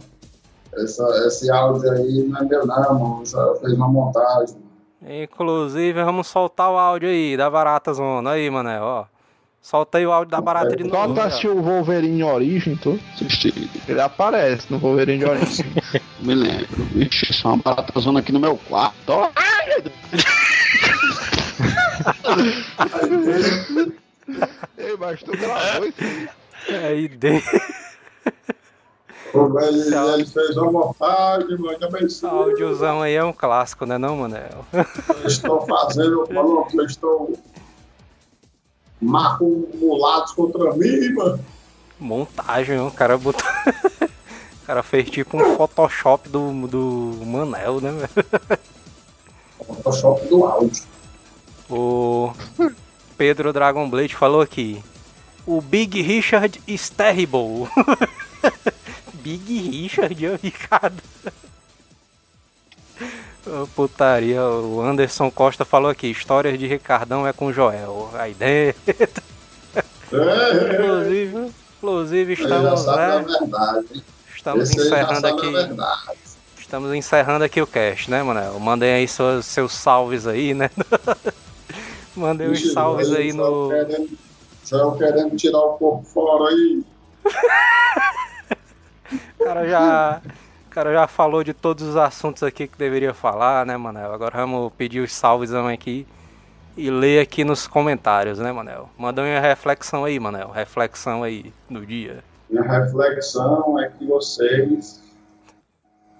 [0.74, 3.26] Essa, esse áudio aí não é meu, não, mano.
[3.26, 4.56] Você fez uma montagem.
[5.04, 8.30] Inclusive, vamos soltar o áudio aí da barata zona.
[8.30, 9.04] Aí, Manel, ó.
[9.60, 11.14] Solta aí o áudio da barata de Só novo.
[11.14, 11.24] tu ó.
[11.24, 12.98] assistiu o Wolverine Origem, tu?
[13.86, 15.66] Ele aparece no Wolverine Origem.
[16.20, 16.66] me lembro.
[16.96, 18.96] Ixi, só uma barata zona aqui no meu quarto.
[19.08, 19.30] Ó,
[24.78, 26.02] Ei, mas tu gravou isso
[26.68, 27.42] aí?
[29.34, 31.78] O velho, ele fez uma montagem, mano.
[31.78, 34.64] Também Esse áudiozão aí é um clássico, né não, Manel?
[34.72, 37.38] eu estou fazendo, falou que eu estou
[39.00, 41.44] maculados contra mim, mano.
[41.98, 43.42] Montagem, o cara botou.
[44.62, 48.58] O cara fez tipo um Photoshop do, do Manel, né, velho?
[49.58, 50.84] Photoshop do áudio.
[51.68, 52.32] O
[53.22, 54.82] Pedro Dragon Blade falou aqui.
[55.46, 57.68] O Big Richard is terrible.
[59.22, 61.00] Big Richard, ô Ricardo.
[63.76, 68.10] Putaria, o Anderson Costa falou aqui, histórias de Ricardão é com Joel.
[68.14, 69.22] Aí dentro.
[70.12, 73.24] É, Inclusive, inclusive estamos, a né?
[74.34, 75.52] Estamos encerrando a aqui.
[76.58, 78.58] Estamos encerrando aqui o cast, né, Manel?
[78.58, 80.68] Mandem aí seus, seus salves aí, né?
[82.16, 83.68] Mandem uns Ixi, salves aí no.
[83.68, 84.18] Querendo,
[84.64, 86.84] Joel querendo tirar o corpo fora aí.
[89.38, 90.22] O cara já.
[90.66, 94.10] O cara já falou de todos os assuntos aqui que deveria falar, né, Manel?
[94.14, 96.06] Agora vamos pedir os salves aqui
[96.76, 98.88] e ler aqui nos comentários, né, Manel?
[98.96, 100.50] Manda uma reflexão aí, Manel.
[100.50, 102.24] Reflexão aí do dia.
[102.48, 105.02] Minha reflexão é que vocês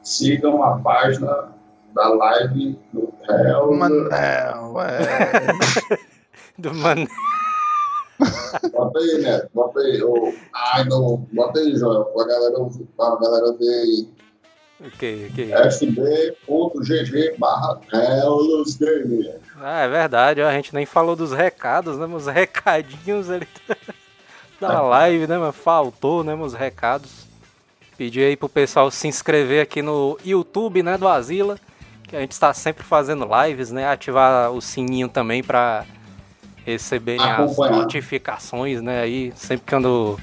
[0.03, 1.49] sigam a página
[1.95, 3.73] da live do Hell.
[3.75, 5.99] Manel, é.
[6.59, 7.09] Do Manel.
[8.73, 9.51] Bota aí, Neto.
[9.55, 10.01] Bota aí.
[10.55, 11.27] ai, não.
[11.33, 12.05] Bota aí, Joel.
[12.05, 12.57] Pra galera,
[12.97, 14.09] pra galera ver aí.
[14.81, 15.29] O que?
[15.31, 15.53] O que?
[15.71, 19.39] fb.gg barra Hellos Gamer.
[19.61, 22.07] Ah, é verdade, ó, a gente nem falou dos recados, né?
[22.07, 23.47] Os recadinhos ali
[24.61, 25.39] da live, né?
[25.39, 26.35] Mas faltou, né?
[26.35, 27.27] Os recados.
[27.97, 30.99] Pedir aí pro pessoal se inscrever aqui no YouTube, né?
[30.99, 31.59] Do Asila.
[32.13, 33.89] Que a gente está sempre fazendo lives, né?
[33.89, 35.87] Ativar o sininho também para
[36.63, 39.01] receberem as notificações, né?
[39.01, 40.21] Aí, sempre que quando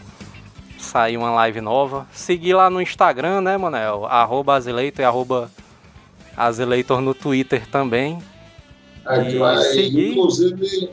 [0.77, 2.05] sair uma live nova.
[2.13, 4.05] Seguir lá no Instagram, né, Manel?
[4.05, 5.49] Arroba Azileitor e arroba
[6.37, 8.19] Azileitor no Twitter também.
[9.03, 10.11] A gente E vai, seguir.
[10.11, 10.91] inclusive,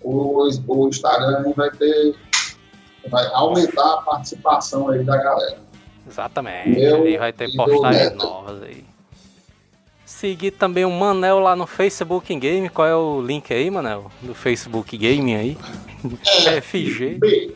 [0.00, 2.14] o, o Instagram vai ter.
[3.10, 5.58] Vai aumentar a participação aí da galera.
[6.08, 6.68] Exatamente.
[6.78, 8.24] Meu Aí vai ter postagens Neto.
[8.24, 8.91] novas aí.
[10.12, 12.68] Seguir também o Manel lá no Facebook Game.
[12.68, 14.10] Qual é o link aí, Manel?
[14.20, 15.56] Do Facebook Game aí?
[16.62, 17.14] FG.
[17.18, 17.54] B,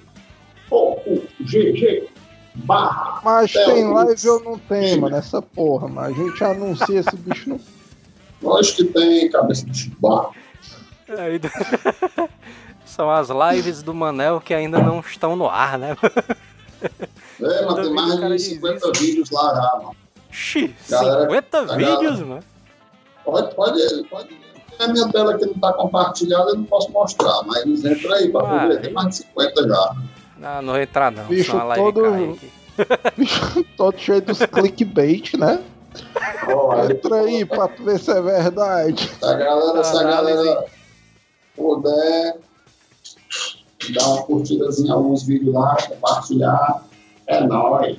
[0.70, 2.08] O, U, G, G,
[2.54, 3.20] barra.
[3.22, 7.14] Mas É, tem live ou não tem, mano, essa porra, mas a gente anuncia esse
[7.16, 7.60] bicho no.
[8.42, 10.30] Lógico que tem cabeça de chibá.
[11.08, 11.38] Aí-
[12.86, 15.94] São as lives do Manel que ainda não estão no ar, né?
[16.82, 18.92] É, mas tem mais de diz 50 isso.
[19.04, 19.96] vídeos lá já, mano.
[20.36, 22.44] Xi, Galera, 50 a galera- vídeos, mano.
[23.24, 24.36] Pode, pode, pode.
[24.78, 28.30] A minha tela que não está compartilhada, eu não posso mostrar, mas eles entram aí
[28.30, 28.80] para Ah, poder.
[28.82, 29.96] Tem mais de 50 já.
[30.36, 32.38] Não, não vou entrar não, Bicho todo-
[33.16, 35.58] bicho todo cheio dos clickbait, né?
[36.14, 39.08] Aí, Entra aí pra tu ver se é verdade.
[39.08, 40.64] Se a galera, se a galera
[41.56, 42.36] puder
[43.94, 46.82] dar uma curtidazinha em alguns vídeos lá, compartilhar,
[47.26, 47.96] é nóis.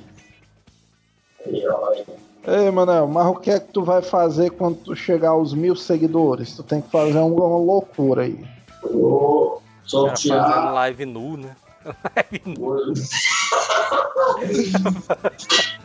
[1.43, 2.05] Aí, ó, aí.
[2.47, 5.75] Ei, Manel, mas o que é que tu vai fazer quando tu chegar aos mil
[5.75, 6.55] seguidores?
[6.55, 8.39] Tu tem que fazer uma loucura aí.
[8.83, 10.73] Eu vou Cara fazendo sortear.
[10.73, 11.53] live nu, né?
[12.15, 12.93] Live nu.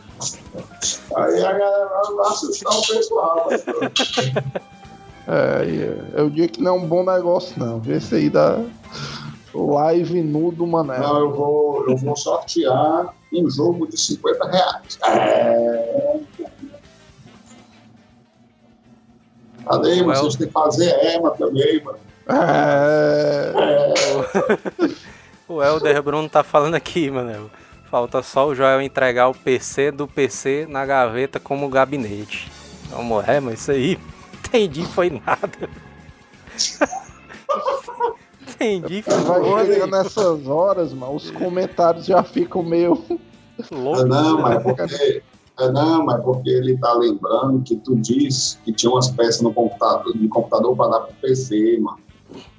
[1.15, 3.47] Aí a galera vai assustar o pessoal.
[5.27, 7.79] É, eu digo que não é um bom negócio, não.
[7.79, 8.59] Vê se aí dá
[9.53, 10.99] live nu do Manel.
[10.99, 14.99] Não, eu vou, eu vou sortear um jogo de 50 reais.
[15.05, 16.19] É.
[19.67, 20.05] Cadê, Well.
[20.07, 20.19] mano?
[20.19, 21.97] Vocês têm que fazer EMA também, mano.
[22.27, 23.53] É,
[25.47, 27.51] O Helder Bruno tá falando aqui, mano.
[27.91, 32.51] Falta só o Joel entregar o PC do PC na gaveta como gabinete.
[32.89, 33.99] Vamos, é, mas isso aí,
[34.33, 35.69] entendi, foi nada.
[38.41, 43.03] entendi, foi chegando nessas horas, mano, os comentários já ficam meio.
[43.71, 44.01] louco.
[44.01, 45.21] É, não, mas porque,
[45.59, 49.53] é, não, mas porque ele tá lembrando que tu disse que tinha umas peças no
[49.53, 51.99] computador, no computador para dar pro PC, mano.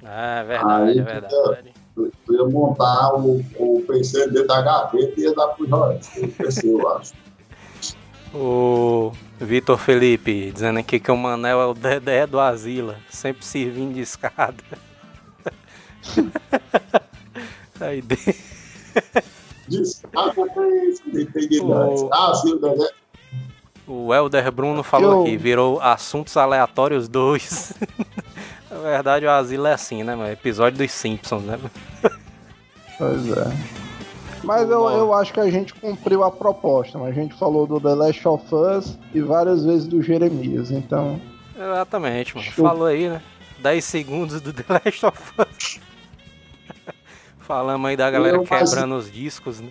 [0.03, 1.73] Ah, é verdade, Aí é verdade.
[1.93, 5.65] Tu, tu ia montar o, o PC dentro da gaveta e ia dar pro.
[5.65, 7.13] O PC, eu acho.
[8.37, 13.93] O Vitor Felipe dizendo aqui que o Manel é o Dedé do Asila, sempre servindo
[13.93, 14.61] de escada.
[17.79, 18.17] Aí de...
[19.67, 22.09] Diz, ah, que é O-.
[22.13, 22.87] Ah, sim, né?
[23.87, 27.73] O Helder Bruno falou Eu- aqui, virou assuntos aleatórios 2.
[28.69, 30.31] Na verdade, o Asila é assim, né, mano?
[30.31, 31.59] Episódio dos Simpsons, né?
[32.97, 33.45] Pois é.
[34.43, 36.97] Mas eu, eu acho que a gente cumpriu a proposta.
[36.97, 40.71] Mas a gente falou do The Last of Us e várias vezes do Jeremias.
[40.71, 41.19] Então,
[41.55, 42.51] Exatamente, mano.
[42.51, 43.21] Falou aí, né?
[43.59, 45.79] 10 segundos do The Last of Us.
[47.45, 49.69] Falamos aí da galera faço- quebrando os discos, né?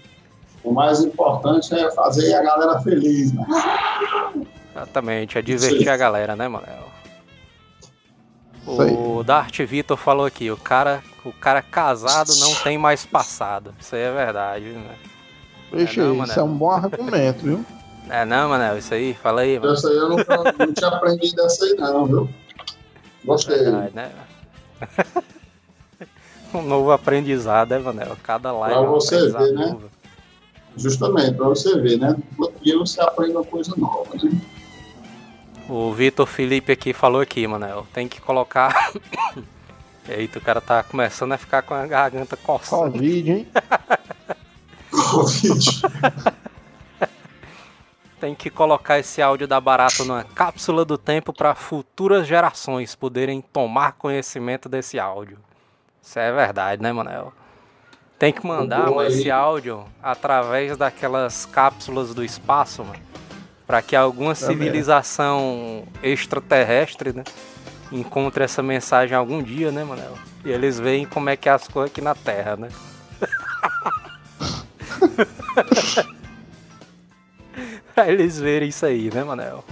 [0.62, 3.44] O mais importante é fazer a galera feliz, né?
[4.74, 6.84] Exatamente, é divertir a galera, né, Manel?
[8.66, 8.82] Isso.
[8.98, 13.74] O Dart Vitor falou aqui, o cara, o cara casado não tem mais passado.
[13.78, 14.94] Isso aí é verdade, né?
[15.72, 17.64] Vixe, não, isso é um bom argumento, viu?
[18.08, 19.72] É não, Manel, isso aí, fala aí, mano.
[19.74, 22.28] Essa aí eu nunca, não tinha aprendido essa aí, não, viu?
[23.24, 23.58] Gostei.
[23.58, 24.10] Verdade, né?
[26.60, 28.16] Um novo aprendizado, né, Manel?
[28.22, 29.66] Cada live Pra é um você aprendizado ver, né?
[29.66, 29.90] novo.
[30.76, 32.16] Justamente, pra você ver, né?
[32.36, 34.40] Todo dia você aprende uma coisa nova, né?
[35.68, 37.86] O Vitor Felipe aqui falou aqui, Manel.
[37.92, 38.90] Tem que colocar.
[40.08, 42.92] Eita, o cara tá começando a ficar com a garganta coçando.
[42.92, 43.48] Covid, hein?
[44.90, 45.82] Covid.
[48.20, 53.42] Tem que colocar esse áudio da Barato numa cápsula do tempo para futuras gerações poderem
[53.42, 55.38] tomar conhecimento desse áudio.
[56.04, 57.32] Isso é verdade, né, Manel?
[58.18, 63.00] Tem que mandar Boa mano, esse áudio através daquelas cápsulas do espaço, mano,
[63.66, 64.54] para que alguma Também.
[64.54, 67.24] civilização extraterrestre, né,
[67.90, 70.12] encontre essa mensagem algum dia, né, Manel?
[70.44, 72.68] E eles veem como é que é as coisas aqui na Terra, né?
[77.94, 79.64] pra eles verem isso aí, né, Manel?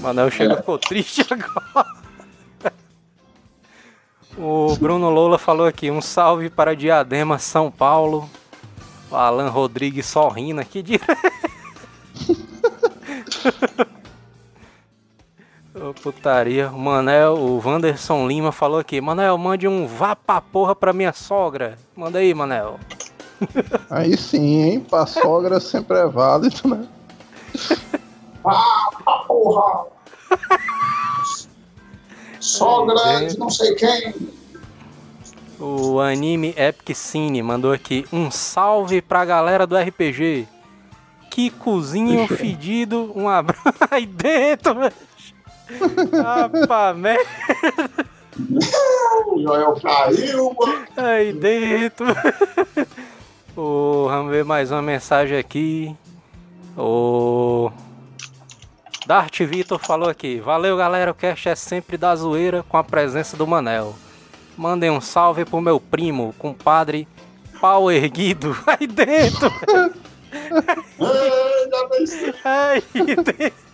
[0.00, 2.03] Manel chega ficou triste agora.
[4.36, 8.28] O Bruno Lola falou aqui, um salve para Diadema, São Paulo.
[9.10, 11.00] O Alan Rodrigues sorrindo aqui de...
[16.02, 16.70] Putaria.
[16.70, 19.00] O Manel, o Wanderson Lima falou aqui.
[19.00, 21.78] Manel, mande um vá pra porra pra minha sogra.
[21.96, 22.78] Manda aí, Manel.
[23.90, 24.80] Aí sim, hein?
[24.80, 26.86] Pra sogra sempre é válido, né?
[28.44, 28.90] Ah,
[29.26, 29.86] porra!
[32.44, 34.14] Sogra de não sei quem.
[35.58, 40.46] O anime Epic Cine mandou aqui um salve pra galera do RPG.
[41.30, 44.92] Que cozinho fedido, um abraço aí dentro, velho.
[46.22, 47.24] Rapaz, merda
[49.26, 50.86] O Joel caiu, mano.
[50.96, 52.06] aí dentro.
[53.56, 55.96] O, vamos ver mais uma mensagem aqui.
[56.76, 57.70] O
[59.06, 60.40] Dart Vitor falou aqui.
[60.40, 61.10] Valeu, galera.
[61.10, 63.94] O cast é sempre da zoeira com a presença do Manel.
[64.56, 67.06] Mandem um salve pro meu primo, compadre
[67.60, 68.56] pau erguido.
[68.66, 69.52] Aí dentro.
[72.44, 73.64] Aí dentro.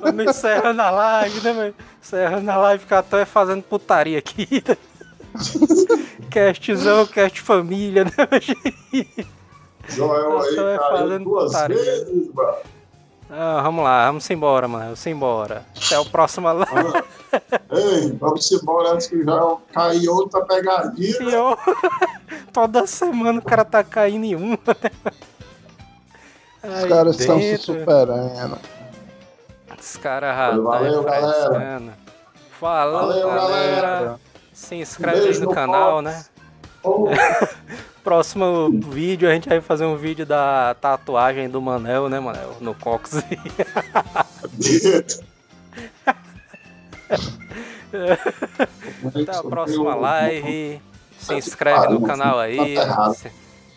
[0.00, 1.74] Vamos encerrando a live, né, velho?
[2.00, 4.62] Encerrando a live, Catão é fazendo putaria aqui.
[6.30, 8.10] Castzão, cast família, né?
[9.88, 11.76] Joel aí fazendo duas putaria.
[11.76, 12.79] vezes, mano.
[13.32, 14.84] Ah, vamos lá, vamos embora, mano.
[14.86, 15.64] Vamos embora.
[15.86, 17.04] Até o próximo live.
[17.70, 21.16] Ei, vamos embora antes que Joel cair outra pegadinha.
[21.16, 21.56] Pior.
[22.52, 25.12] Toda semana o cara tá caindo em uma, né?
[26.62, 28.58] Os caras estão se superando.
[29.78, 31.98] Os caras já Valeu, tá galera.
[32.58, 33.80] Falou, Valeu, galera.
[33.80, 34.20] galera.
[34.52, 36.24] Se inscreve Beijo no no canal, né?
[36.82, 37.06] Oh,
[38.02, 42.56] Próximo vídeo a gente vai fazer um vídeo da tatuagem do Manel, né, Manel?
[42.60, 43.22] No Cox.
[49.14, 50.80] Até a próxima live.
[51.18, 52.76] Se inscreve no canal aí.
[53.14, 53.30] Se,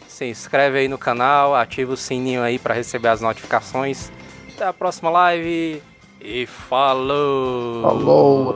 [0.07, 4.09] se inscreve aí no canal, ativa o sininho aí pra receber as notificações.
[4.55, 5.83] Até a próxima live.
[6.21, 7.81] E falou!
[7.81, 8.55] Falou.